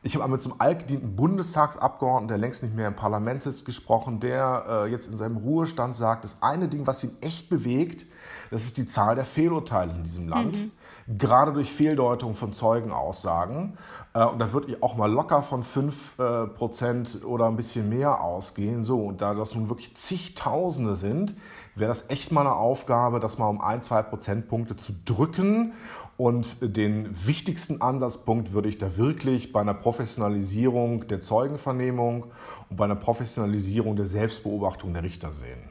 Ich 0.02 0.16
habe 0.16 0.28
mit 0.28 0.42
so 0.42 0.50
einem 0.50 0.60
altgedienten 0.60 1.16
Bundestagsabgeordneten, 1.16 2.28
der 2.28 2.38
längst 2.38 2.62
nicht 2.62 2.74
mehr 2.74 2.86
im 2.86 2.96
Parlament 2.96 3.42
sitzt, 3.42 3.64
gesprochen, 3.64 4.20
der 4.20 4.64
äh, 4.68 4.90
jetzt 4.90 5.08
in 5.08 5.16
seinem 5.16 5.36
Ruhestand 5.36 5.96
sagt, 5.96 6.24
das 6.24 6.36
eine 6.40 6.68
Ding, 6.68 6.86
was 6.86 7.02
ihn 7.02 7.16
echt 7.20 7.48
bewegt, 7.48 8.06
das 8.50 8.64
ist 8.64 8.76
die 8.76 8.86
Zahl 8.86 9.16
der 9.16 9.24
Fehlurteile 9.24 9.92
in 9.92 10.04
diesem 10.04 10.28
Land. 10.28 10.64
Mhm. 10.64 11.18
Gerade 11.18 11.52
durch 11.54 11.72
Fehldeutung 11.72 12.34
von 12.34 12.52
Zeugenaussagen. 12.52 13.78
Äh, 14.14 14.24
und 14.24 14.38
da 14.38 14.52
würde 14.52 14.68
ich 14.68 14.82
auch 14.82 14.94
mal 14.96 15.10
locker 15.10 15.42
von 15.42 15.62
5% 15.62 17.22
äh, 17.22 17.24
oder 17.24 17.46
ein 17.46 17.56
bisschen 17.56 17.88
mehr 17.88 18.20
ausgehen. 18.22 18.84
So, 18.84 19.02
und 19.04 19.20
da 19.20 19.34
das 19.34 19.54
nun 19.54 19.68
wirklich 19.68 19.96
zigtausende 19.96 20.96
sind, 20.96 21.34
wäre 21.74 21.88
das 21.88 22.10
echt 22.10 22.30
mal 22.30 22.42
eine 22.42 22.54
Aufgabe, 22.54 23.20
das 23.20 23.38
mal 23.38 23.48
um 23.48 23.60
ein, 23.60 23.82
zwei 23.82 24.02
Prozentpunkte 24.02 24.76
zu 24.76 24.92
drücken 25.04 25.72
und 26.18 26.76
den 26.76 27.08
wichtigsten 27.26 27.80
Ansatzpunkt 27.80 28.52
würde 28.52 28.68
ich 28.68 28.76
da 28.76 28.96
wirklich 28.96 29.52
bei 29.52 29.60
einer 29.60 29.72
Professionalisierung 29.72 31.06
der 31.06 31.20
Zeugenvernehmung 31.20 32.24
und 32.68 32.76
bei 32.76 32.86
einer 32.86 32.96
Professionalisierung 32.96 33.94
der 33.94 34.06
Selbstbeobachtung 34.06 34.92
der 34.92 35.04
Richter 35.04 35.32
sehen. 35.32 35.70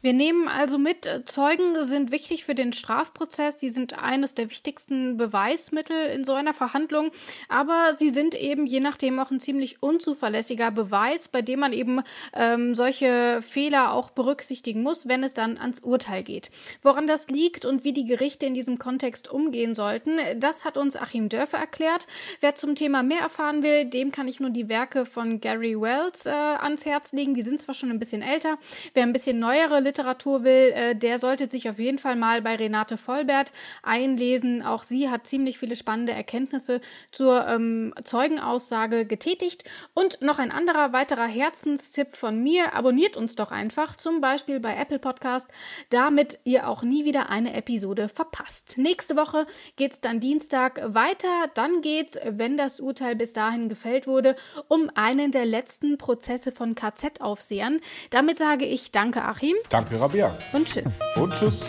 Wir 0.00 0.14
nehmen 0.14 0.48
also 0.48 0.78
mit, 0.78 0.91
äh, 1.06 1.24
Zeugen 1.24 1.82
sind 1.84 2.12
wichtig 2.12 2.44
für 2.44 2.54
den 2.54 2.72
Strafprozess. 2.72 3.60
Sie 3.60 3.70
sind 3.70 3.98
eines 3.98 4.34
der 4.34 4.50
wichtigsten 4.50 5.16
Beweismittel 5.16 6.06
in 6.06 6.24
so 6.24 6.34
einer 6.34 6.54
Verhandlung. 6.54 7.10
Aber 7.48 7.94
sie 7.96 8.10
sind 8.10 8.34
eben 8.34 8.66
je 8.66 8.80
nachdem 8.80 9.18
auch 9.18 9.30
ein 9.30 9.40
ziemlich 9.40 9.82
unzuverlässiger 9.82 10.70
Beweis, 10.70 11.28
bei 11.28 11.42
dem 11.42 11.60
man 11.60 11.72
eben 11.72 12.02
ähm, 12.34 12.74
solche 12.74 13.40
Fehler 13.42 13.92
auch 13.92 14.10
berücksichtigen 14.10 14.82
muss, 14.82 15.08
wenn 15.08 15.24
es 15.24 15.34
dann 15.34 15.58
ans 15.58 15.80
Urteil 15.80 16.22
geht. 16.22 16.50
Woran 16.82 17.06
das 17.06 17.28
liegt 17.28 17.64
und 17.64 17.84
wie 17.84 17.92
die 17.92 18.04
Gerichte 18.04 18.46
in 18.46 18.54
diesem 18.54 18.78
Kontext 18.78 19.30
umgehen 19.30 19.74
sollten, 19.74 20.18
das 20.36 20.64
hat 20.64 20.76
uns 20.76 20.96
Achim 20.96 21.28
Dörfer 21.28 21.58
erklärt. 21.58 22.06
Wer 22.40 22.54
zum 22.54 22.74
Thema 22.74 23.02
mehr 23.02 23.20
erfahren 23.20 23.62
will, 23.62 23.84
dem 23.84 24.12
kann 24.12 24.28
ich 24.28 24.40
nur 24.40 24.50
die 24.50 24.68
Werke 24.68 25.06
von 25.06 25.40
Gary 25.40 25.80
Wells 25.80 26.26
äh, 26.26 26.30
ans 26.30 26.84
Herz 26.84 27.12
legen. 27.12 27.34
Die 27.34 27.42
sind 27.42 27.60
zwar 27.60 27.74
schon 27.74 27.90
ein 27.90 27.98
bisschen 27.98 28.22
älter. 28.22 28.58
Wer 28.94 29.04
ein 29.04 29.12
bisschen 29.12 29.38
neuere 29.38 29.80
Literatur 29.80 30.44
will, 30.44 30.72
äh, 30.74 30.91
der 30.94 31.18
sollte 31.18 31.50
sich 31.50 31.68
auf 31.68 31.78
jeden 31.78 31.98
Fall 31.98 32.16
mal 32.16 32.42
bei 32.42 32.56
Renate 32.56 32.96
Vollbert 32.96 33.52
einlesen. 33.82 34.62
Auch 34.62 34.82
sie 34.82 35.10
hat 35.10 35.26
ziemlich 35.26 35.58
viele 35.58 35.76
spannende 35.76 36.12
Erkenntnisse 36.12 36.80
zur 37.10 37.46
ähm, 37.46 37.94
Zeugenaussage 38.04 39.04
getätigt. 39.06 39.64
Und 39.94 40.20
noch 40.22 40.38
ein 40.38 40.52
anderer 40.52 40.92
weiterer 40.92 41.26
Herzenstipp 41.26 42.16
von 42.16 42.42
mir. 42.42 42.74
Abonniert 42.74 43.16
uns 43.16 43.34
doch 43.36 43.50
einfach, 43.50 43.96
zum 43.96 44.20
Beispiel 44.20 44.60
bei 44.60 44.76
Apple 44.76 44.98
Podcast, 44.98 45.48
damit 45.90 46.38
ihr 46.44 46.68
auch 46.68 46.82
nie 46.82 47.04
wieder 47.04 47.30
eine 47.30 47.54
Episode 47.54 48.08
verpasst. 48.08 48.78
Nächste 48.78 49.16
Woche 49.16 49.46
geht's 49.76 50.00
dann 50.00 50.20
Dienstag 50.20 50.80
weiter. 50.84 51.46
Dann 51.54 51.80
geht's, 51.80 52.18
wenn 52.24 52.56
das 52.56 52.80
Urteil 52.80 53.16
bis 53.16 53.32
dahin 53.32 53.68
gefällt 53.68 54.06
wurde, 54.06 54.36
um 54.68 54.90
einen 54.94 55.32
der 55.32 55.46
letzten 55.46 55.98
Prozesse 55.98 56.52
von 56.52 56.74
KZ-Aufsehern. 56.74 57.80
Damit 58.10 58.38
sage 58.38 58.64
ich 58.64 58.92
Danke, 58.92 59.22
Achim. 59.22 59.56
Danke. 59.70 60.00
Rabia. 60.00 60.36
Und 60.52 60.68
tschüss. 60.82 60.98
Und 61.16 61.32
tschüss. 61.34 61.66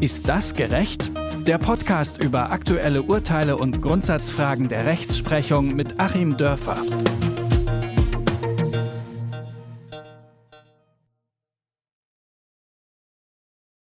Ist 0.00 0.28
das 0.28 0.54
gerecht? 0.54 1.10
Der 1.46 1.58
Podcast 1.58 2.22
über 2.22 2.50
aktuelle 2.50 3.02
Urteile 3.02 3.56
und 3.56 3.82
Grundsatzfragen 3.82 4.68
der 4.68 4.86
Rechtsprechung 4.86 5.74
mit 5.74 5.98
Achim 5.98 6.36
Dörfer. 6.36 6.76